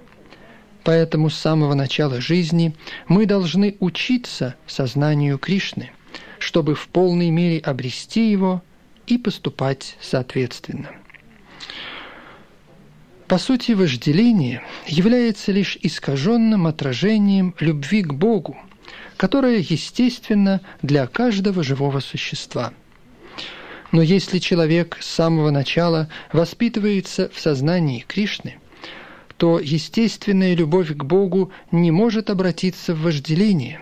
Поэтому 0.84 1.30
с 1.30 1.36
самого 1.36 1.76
начала 1.76 2.20
жизни 2.20 2.76
мы 3.08 3.26
должны 3.26 3.78
учиться 3.80 4.56
сознанию 4.68 5.38
Кришны, 5.38 5.92
чтобы 6.40 6.76
в 6.76 6.90
полной 6.90 7.30
мере 7.30 7.60
обрести 7.60 8.30
его 8.30 8.62
и 9.08 9.18
поступать 9.18 9.96
соответственно. 10.02 10.90
По 13.28 13.38
сути, 13.38 13.72
вожделение 13.72 14.62
является 14.86 15.52
лишь 15.52 15.78
искаженным 15.82 16.68
отражением 16.68 17.56
любви 17.60 18.04
к 18.04 18.14
Богу, 18.14 18.58
которая 19.18 19.58
естественна 19.58 20.62
для 20.82 21.08
каждого 21.08 21.64
живого 21.64 22.00
существа. 22.00 22.74
Но 23.92 24.02
если 24.02 24.40
человек 24.40 24.98
с 25.00 25.08
самого 25.08 25.52
начала 25.52 26.10
воспитывается 26.34 27.30
в 27.34 27.40
сознании 27.40 28.04
Кришны, 28.08 28.58
то 29.38 29.60
естественная 29.60 30.56
любовь 30.56 30.96
к 30.96 31.04
Богу 31.04 31.52
не 31.72 31.92
может 31.92 32.30
обратиться 32.30 32.94
в 32.94 33.02
вожделение. 33.02 33.80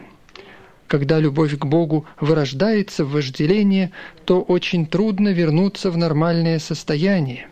Когда 0.88 1.20
любовь 1.20 1.58
к 1.58 1.66
Богу 1.66 2.06
вырождается 2.20 3.06
в 3.06 3.12
вожделение, 3.12 3.92
то 4.26 4.42
очень 4.42 4.86
трудно 4.86 5.30
вернуться 5.30 5.90
в 5.90 5.98
нормальное 5.98 6.60
состояние. 6.60 7.48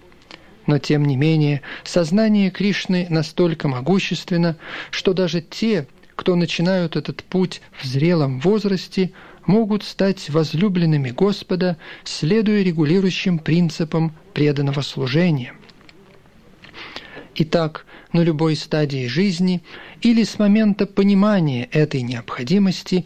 Но 0.70 0.78
тем 0.78 1.04
не 1.04 1.18
менее, 1.18 1.64
сознание 1.84 2.52
Кришны 2.52 3.08
настолько 3.10 3.68
могущественно, 3.68 4.56
что 4.92 5.14
даже 5.14 5.42
те, 5.42 5.88
кто 6.16 6.36
начинают 6.36 6.96
этот 6.96 7.24
путь 7.24 7.64
в 7.82 7.88
зрелом 7.88 8.40
возрасте, 8.40 9.12
могут 9.48 9.84
стать 9.84 10.30
возлюбленными 10.30 11.10
Господа, 11.10 11.78
следуя 12.04 12.62
регулирующим 12.62 13.40
принципам 13.40 14.14
преданного 14.36 14.82
служения. 14.82 15.56
Итак, 17.34 17.88
на 18.14 18.22
любой 18.22 18.56
стадии 18.56 19.08
жизни 19.08 19.64
или 20.04 20.22
с 20.24 20.38
момента 20.38 20.86
понимания 20.86 21.68
этой 21.72 22.04
необходимости 22.04 23.06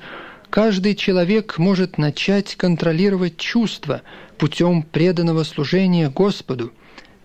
каждый 0.49 0.95
человек 0.95 1.57
может 1.59 1.97
начать 1.97 2.57
контролировать 2.57 3.38
чувства 3.38 4.01
путем 4.38 4.84
преданного 4.84 5.43
служения 5.43 6.09
Господу 6.09 6.74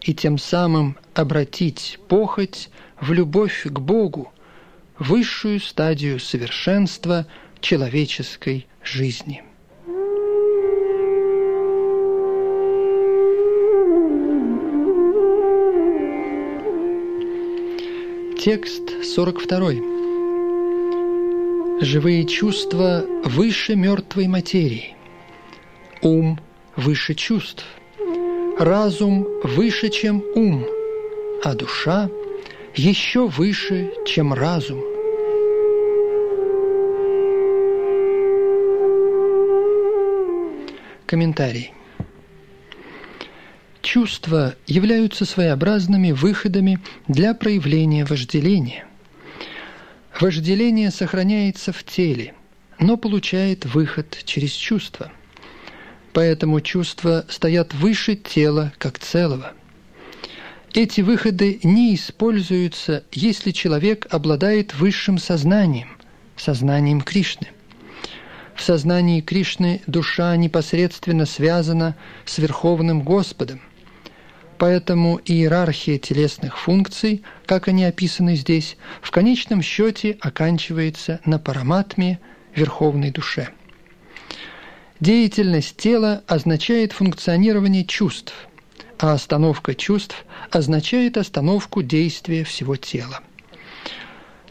и 0.03 0.15
тем 0.15 0.39
самым 0.39 0.97
обратить 1.15 1.99
похоть 2.09 2.71
в 3.01 3.13
любовь 3.13 3.65
к 3.65 3.79
Богу, 3.79 4.33
высшую 4.99 5.61
стадию 5.61 6.19
совершенства 6.21 7.27
человеческой 7.61 8.67
жизни. 8.83 9.43
Текст 18.39 18.83
42. 19.03 19.73
Живые 21.81 22.25
чувства 22.25 23.05
выше 23.25 23.75
мертвой 23.75 24.27
материи. 24.29 24.97
Ум 26.03 26.39
выше 26.77 27.15
чувств. 27.15 27.65
Разум 28.59 29.25
выше, 29.45 29.89
чем 29.89 30.25
ум, 30.35 30.67
а 31.45 31.55
душа 31.55 32.11
еще 32.75 33.29
выше, 33.29 33.93
чем 34.05 34.35
разум. 34.35 34.83
Комментарий. 41.07 41.73
Чувства 43.81 44.57
являются 44.67 45.25
своеобразными 45.25 46.11
выходами 46.11 46.81
для 47.07 47.35
проявления 47.35 48.05
вожделения. 48.05 48.89
Вожделение 50.21 50.91
сохраняется 50.91 51.73
в 51.73 51.85
теле, 51.85 52.35
но 52.81 52.97
получает 52.97 53.67
выход 53.67 54.19
через 54.25 54.51
чувства. 54.51 55.13
Поэтому 56.19 56.61
чувства 56.61 57.25
стоят 57.29 57.75
выше 57.75 58.17
тела 58.17 58.73
как 58.79 58.99
целого. 58.99 59.53
Эти 60.75 61.01
выходы 61.01 61.61
не 61.63 61.95
используются, 61.95 63.05
если 63.13 63.53
человек 63.53 64.05
обладает 64.11 64.75
высшим 64.75 65.19
сознанием, 65.19 65.97
сознанием 66.37 67.03
Кришны. 67.03 67.47
В 68.57 68.63
сознании 68.63 69.21
Кришны 69.21 69.81
душа 69.87 70.35
непосредственно 70.35 71.25
связана 71.25 71.95
с 72.25 72.39
Верховным 72.39 73.03
Господом, 73.03 73.61
Поэтому 74.59 75.21
иерархия 75.25 75.99
телесных 75.99 76.59
функций, 76.59 77.23
как 77.47 77.69
они 77.69 77.85
описаны 77.85 78.35
здесь, 78.35 78.77
в 79.03 79.13
конечном 79.13 79.63
счете 79.63 80.19
оканчивается 80.21 81.21
на 81.25 81.39
параматме 81.39 82.19
верховной 82.57 83.13
душе. 83.13 83.51
Деятельность 85.01 85.77
тела 85.77 86.23
означает 86.27 86.93
функционирование 86.93 87.85
чувств, 87.85 88.35
а 88.99 89.13
остановка 89.13 89.75
чувств 89.75 90.25
означает 90.51 91.17
остановку 91.17 91.83
действия 91.83 92.45
всего 92.45 92.77
тела. 92.77 93.21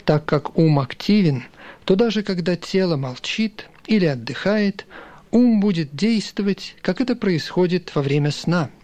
Так 0.06 0.26
как 0.26 0.58
ум 0.58 0.80
активен, 0.80 1.44
то 1.84 1.96
даже 1.96 2.24
когда 2.24 2.56
тело 2.56 2.96
молчит 2.96 3.70
или 3.88 4.06
отдыхает, 4.06 4.86
ум 5.32 5.60
будет 5.60 5.96
действовать, 5.96 6.76
как 6.82 7.02
это 7.02 7.16
происходит 7.16 7.94
во 7.94 8.02
время 8.02 8.32
сна– 8.32 8.70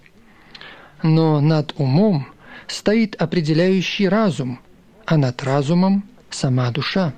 но 1.03 1.41
над 1.41 1.73
умом 1.77 2.25
стоит 2.67 3.21
определяющий 3.21 4.07
разум, 4.07 4.59
а 5.05 5.17
над 5.17 5.43
разумом– 5.43 6.05
сама 6.29 6.71
душа. 6.71 7.13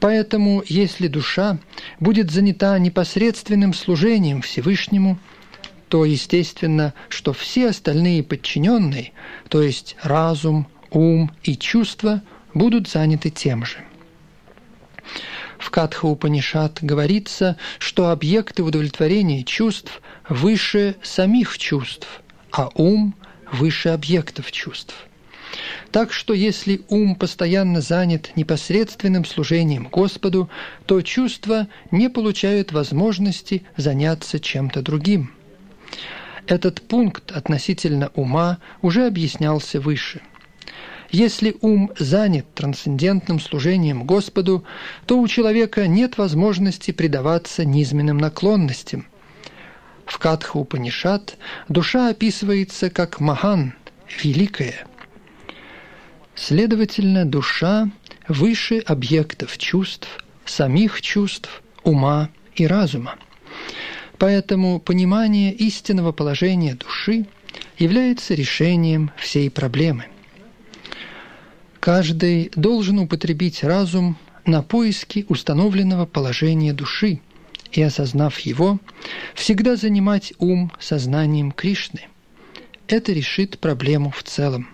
Поэтому, 0.00 0.62
если 0.66 1.08
душа 1.08 1.58
будет 2.00 2.30
занята 2.30 2.78
непосредственным 2.78 3.72
служением 3.72 4.42
Всевышнему, 4.42 5.18
то 5.88 6.04
естественно, 6.04 6.94
что 7.08 7.32
все 7.32 7.70
остальные 7.70 8.22
подчиненные, 8.22 9.12
то 9.48 9.62
есть 9.62 9.96
разум, 10.02 10.66
ум 10.90 11.30
и 11.42 11.56
чувства, 11.56 12.22
будут 12.52 12.88
заняты 12.88 13.30
тем 13.30 13.64
же. 13.64 13.78
В 15.58 15.70
Катха 15.70 16.06
Упанишат 16.06 16.78
говорится, 16.82 17.56
что 17.78 18.10
объекты 18.10 18.62
удовлетворения 18.62 19.44
чувств 19.44 20.02
выше 20.28 20.96
самих 21.02 21.58
чувств– 21.58 22.20
а 22.56 22.70
ум 22.76 23.16
выше 23.52 23.88
объектов 23.88 24.52
чувств. 24.52 24.94
Так 25.90 26.12
что 26.12 26.34
если 26.34 26.82
ум 26.88 27.14
постоянно 27.14 27.80
занят 27.80 28.32
непосредственным 28.36 29.24
служением 29.24 29.88
Господу, 29.90 30.50
то 30.86 31.00
чувства 31.02 31.68
не 31.90 32.08
получают 32.08 32.72
возможности 32.72 33.62
заняться 33.76 34.40
чем-то 34.40 34.82
другим. 34.82 35.32
Этот 36.46 36.82
пункт 36.82 37.32
относительно 37.32 38.10
ума 38.14 38.58
уже 38.82 39.06
объяснялся 39.06 39.80
выше. 39.80 40.20
Если 41.10 41.56
ум 41.60 41.92
занят 41.98 42.46
трансцендентным 42.54 43.38
служением 43.38 44.04
Господу, 44.04 44.64
то 45.06 45.20
у 45.20 45.28
человека 45.28 45.86
нет 45.86 46.18
возможности 46.18 46.90
предаваться 46.90 47.64
низменным 47.64 48.18
наклонностям– 48.18 49.06
в 50.06 50.18
Катха 50.18 50.58
Упанишат 50.58 51.36
душа 51.68 52.08
описывается 52.10 52.90
как 52.90 53.20
Махан, 53.20 53.74
великая. 54.22 54.86
Следовательно, 56.34 57.24
душа 57.24 57.90
выше 58.28 58.78
объектов 58.78 59.58
чувств, 59.58 60.08
самих 60.44 61.00
чувств, 61.00 61.62
ума 61.82 62.30
и 62.54 62.66
разума. 62.66 63.16
Поэтому 64.18 64.80
понимание 64.80 65.52
истинного 65.52 66.12
положения 66.12 66.74
души 66.74 67.26
является 67.78 68.34
решением 68.34 69.10
всей 69.16 69.50
проблемы. 69.50 70.06
Каждый 71.80 72.50
должен 72.56 72.98
употребить 72.98 73.62
разум 73.62 74.16
на 74.46 74.62
поиски 74.62 75.26
установленного 75.28 76.06
положения 76.06 76.72
души– 76.72 77.20
и, 77.76 77.82
осознав 77.82 78.38
его, 78.40 78.78
всегда 79.34 79.76
занимать 79.76 80.32
ум 80.38 80.72
сознанием 80.78 81.52
Кришны. 81.52 82.08
Это 82.88 83.12
решит 83.12 83.58
проблему 83.58 84.10
в 84.10 84.22
целом. 84.22 84.68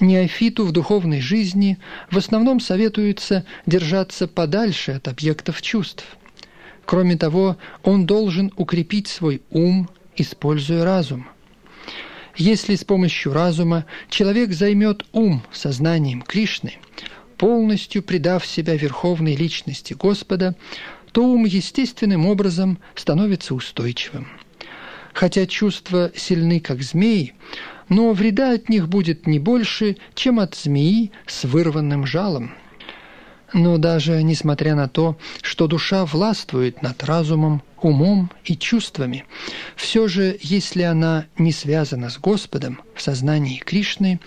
Неофиту 0.00 0.64
в 0.64 0.72
духовной 0.72 1.20
жизни 1.20 1.78
в 2.10 2.16
основном 2.16 2.60
советуется 2.60 3.44
держаться 3.66 4.26
подальше 4.26 4.92
от 4.92 5.08
объектов 5.08 5.60
чувств. 5.60 6.04
Кроме 6.86 7.16
того, 7.16 7.58
он 7.82 8.06
должен 8.06 8.52
укрепить 8.56 9.08
свой 9.08 9.42
ум, 9.50 9.88
используя 10.16 10.84
разум. 10.84 11.28
Если 12.36 12.74
с 12.74 12.84
помощью 12.84 13.32
разума 13.32 13.84
человек 14.08 14.52
займет 14.52 15.04
ум 15.12 15.42
сознанием 15.52 16.22
Кришны, 16.22 16.74
полностью 17.36 18.02
предав 18.02 18.46
себя 18.46 18.76
верховной 18.76 19.34
личности 19.34 19.94
Господа, 19.94 20.56
то 21.12 21.24
ум 21.24 21.44
естественным 21.44 22.26
образом 22.26 22.78
становится 22.94 23.54
устойчивым. 23.54 24.28
Хотя 25.12 25.46
чувства 25.46 26.12
сильны, 26.14 26.60
как 26.60 26.82
змеи, 26.82 27.34
но 27.90 28.12
вреда 28.12 28.52
от 28.52 28.70
них 28.70 28.88
будет 28.88 29.26
не 29.26 29.38
больше, 29.38 29.98
чем 30.14 30.40
от 30.40 30.54
змеи 30.54 31.12
с 31.26 31.44
вырванным 31.44 32.06
жалом. 32.06 32.52
Но 33.52 33.78
даже 33.78 34.22
несмотря 34.22 34.76
на 34.76 34.88
то, 34.88 35.18
что 35.42 35.66
душа 35.66 36.06
властвует 36.06 36.82
над 36.82 37.02
разумом, 37.02 37.62
умом 37.82 38.30
и 38.44 38.56
чувствами, 38.56 39.24
все 39.74 40.06
же, 40.06 40.38
если 40.40 40.82
она 40.82 41.26
не 41.36 41.50
связана 41.50 42.10
с 42.10 42.18
Господом 42.18 42.80
в 42.94 43.02
сознании 43.02 43.58
Кришны, 43.58 44.20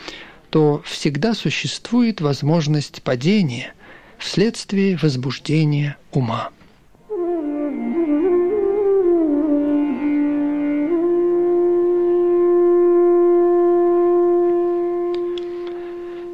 то 0.50 0.84
всегда 0.86 1.34
существует 1.34 2.20
возможность 2.20 3.02
падения 3.02 3.74
вследствие 4.20 4.98
возбуждения 5.02 5.96
ума. 6.12 6.50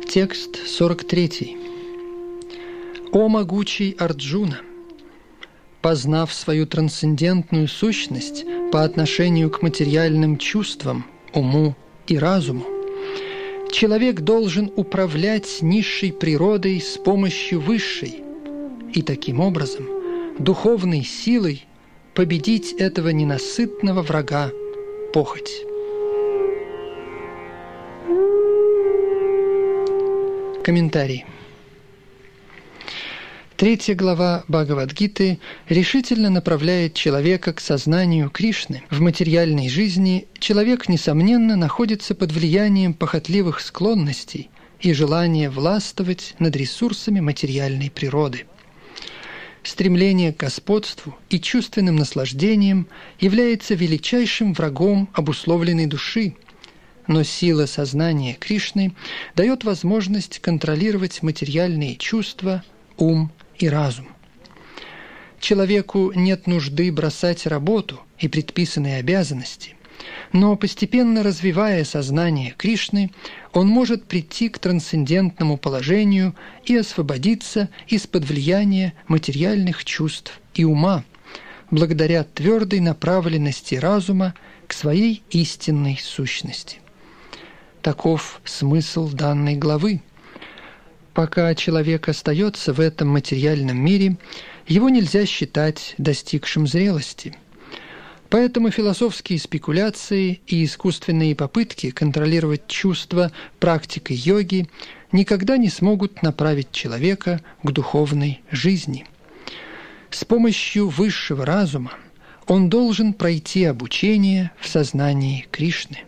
Текст 0.10 0.58
43. 0.66 1.56
«О 3.12 3.28
могучий 3.28 3.96
Арджуна! 4.00 4.62
Познав 5.84 6.34
свою 6.34 6.66
трансцендентную 6.66 7.68
сущность 7.68 8.44
по 8.72 8.84
отношению 8.84 9.52
к 9.52 9.62
материальным 9.62 10.40
чувствам, 10.40 11.06
уму 11.32 11.76
и 12.08 12.18
разуму, 12.18 12.66
человек 13.72 14.22
должен 14.22 14.72
управлять 14.76 15.62
низшей 15.62 16.12
природой 16.12 16.82
с 16.82 16.98
помощью 16.98 17.62
высшей 17.62 18.24
и 18.92 19.04
таким 19.04 19.40
образом 19.40 19.86
духовной 20.40 21.04
силой 21.04 21.68
победить 22.16 22.74
этого 22.74 23.10
ненасытного 23.10 24.02
врага– 24.02 24.50
похоть. 25.14 25.69
Комментарий. 30.70 31.26
Третья 33.58 33.96
глава 33.96 34.44
Бхагавадгиты 34.48 35.40
решительно 35.68 36.30
направляет 36.30 36.94
человека 36.94 37.54
к 37.54 37.60
сознанию 37.60 38.30
Кришны. 38.30 38.84
В 38.92 39.02
материальной 39.02 39.68
жизни 39.68 40.28
человек, 40.38 40.88
несомненно, 40.88 41.56
находится 41.56 42.14
под 42.14 42.32
влиянием 42.32 42.94
похотливых 42.94 43.62
склонностей 43.62 44.52
и 44.80 44.94
желания 44.94 45.50
властвовать 45.50 46.36
над 46.38 46.56
ресурсами 46.56 47.20
материальной 47.20 47.90
природы. 47.90 48.46
Стремление 49.64 50.34
к 50.34 50.38
господству 50.38 51.18
и 51.32 51.40
чувственным 51.40 51.96
наслаждениям 51.96 52.88
является 53.20 53.74
величайшим 53.74 54.54
врагом 54.54 55.10
обусловленной 55.14 55.88
души– 55.88 56.36
но 57.10 57.24
сила 57.24 57.66
сознания 57.66 58.36
Кришны 58.36 58.94
дает 59.36 59.64
возможность 59.64 60.38
контролировать 60.40 61.24
материальные 61.24 61.96
чувства, 61.96 62.64
ум 62.98 63.32
и 63.58 63.68
разум. 63.68 64.08
Человеку 65.40 66.12
нет 66.14 66.46
нужды 66.46 66.92
бросать 66.92 67.48
работу 67.48 68.00
и 68.20 68.28
предписанные 68.28 68.98
обязанности, 68.98 69.76
но 70.34 70.56
постепенно 70.56 71.24
развивая 71.24 71.84
сознание 71.84 72.54
Кришны, 72.56 73.10
он 73.54 73.68
может 73.68 74.06
прийти 74.06 74.48
к 74.48 74.60
трансцендентному 74.60 75.58
положению 75.58 76.36
и 76.66 76.76
освободиться 76.78 77.70
из-под 77.88 78.26
влияния 78.26 78.94
материальных 79.08 79.84
чувств 79.84 80.40
и 80.54 80.64
ума, 80.64 81.04
благодаря 81.72 82.24
твердой 82.24 82.82
направленности 82.82 83.74
разума 83.74 84.36
к 84.68 84.74
своей 84.74 85.24
истинной 85.32 86.00
сущности. 86.00 86.78
Таков 87.90 88.40
смысл 88.46 89.10
данной 89.10 89.56
главы. 89.56 90.04
Пока 91.16 91.56
человек 91.56 92.08
остается 92.08 92.72
в 92.72 92.80
этом 92.80 93.08
материальном 93.08 93.84
мире, 93.84 94.18
его 94.68 94.90
нельзя 94.90 95.26
считать 95.26 95.96
достигшим 95.98 96.68
зрелости. 96.68 97.36
Поэтому 98.30 98.70
философские 98.70 99.40
спекуляции 99.40 100.40
и 100.46 100.66
искусственные 100.66 101.36
попытки 101.36 101.90
контролировать 101.90 102.68
чувства 102.68 103.32
практикой 103.60 104.18
йоги 104.18 104.70
никогда 105.12 105.58
не 105.58 105.70
смогут 105.70 106.22
направить 106.22 106.72
человека 106.72 107.42
к 107.64 107.72
духовной 107.72 108.44
жизни. 108.52 109.08
С 110.12 110.24
помощью 110.26 110.90
высшего 110.90 111.44
разума 111.44 111.94
он 112.46 112.70
должен 112.70 113.14
пройти 113.14 113.64
обучение 113.64 114.52
в 114.60 114.68
сознании 114.68 115.48
Кришны. 115.50 116.04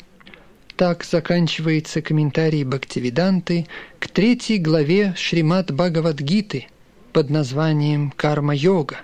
Так 0.81 1.03
заканчивается 1.03 2.01
комментарий 2.01 2.63
Бхактивиданты 2.63 3.67
к 3.99 4.07
третьей 4.07 4.57
главе 4.57 5.13
Шримат 5.15 5.71
Бхагавадгиты 5.71 6.69
под 7.13 7.29
названием 7.29 8.09
«Карма-йога» 8.09 8.97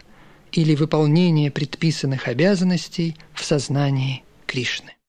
или 0.52 0.74
«Выполнение 0.74 1.52
предписанных 1.52 2.28
обязанностей 2.28 3.16
в 3.36 3.44
сознании 3.46 4.24
Кришны». 4.48 4.97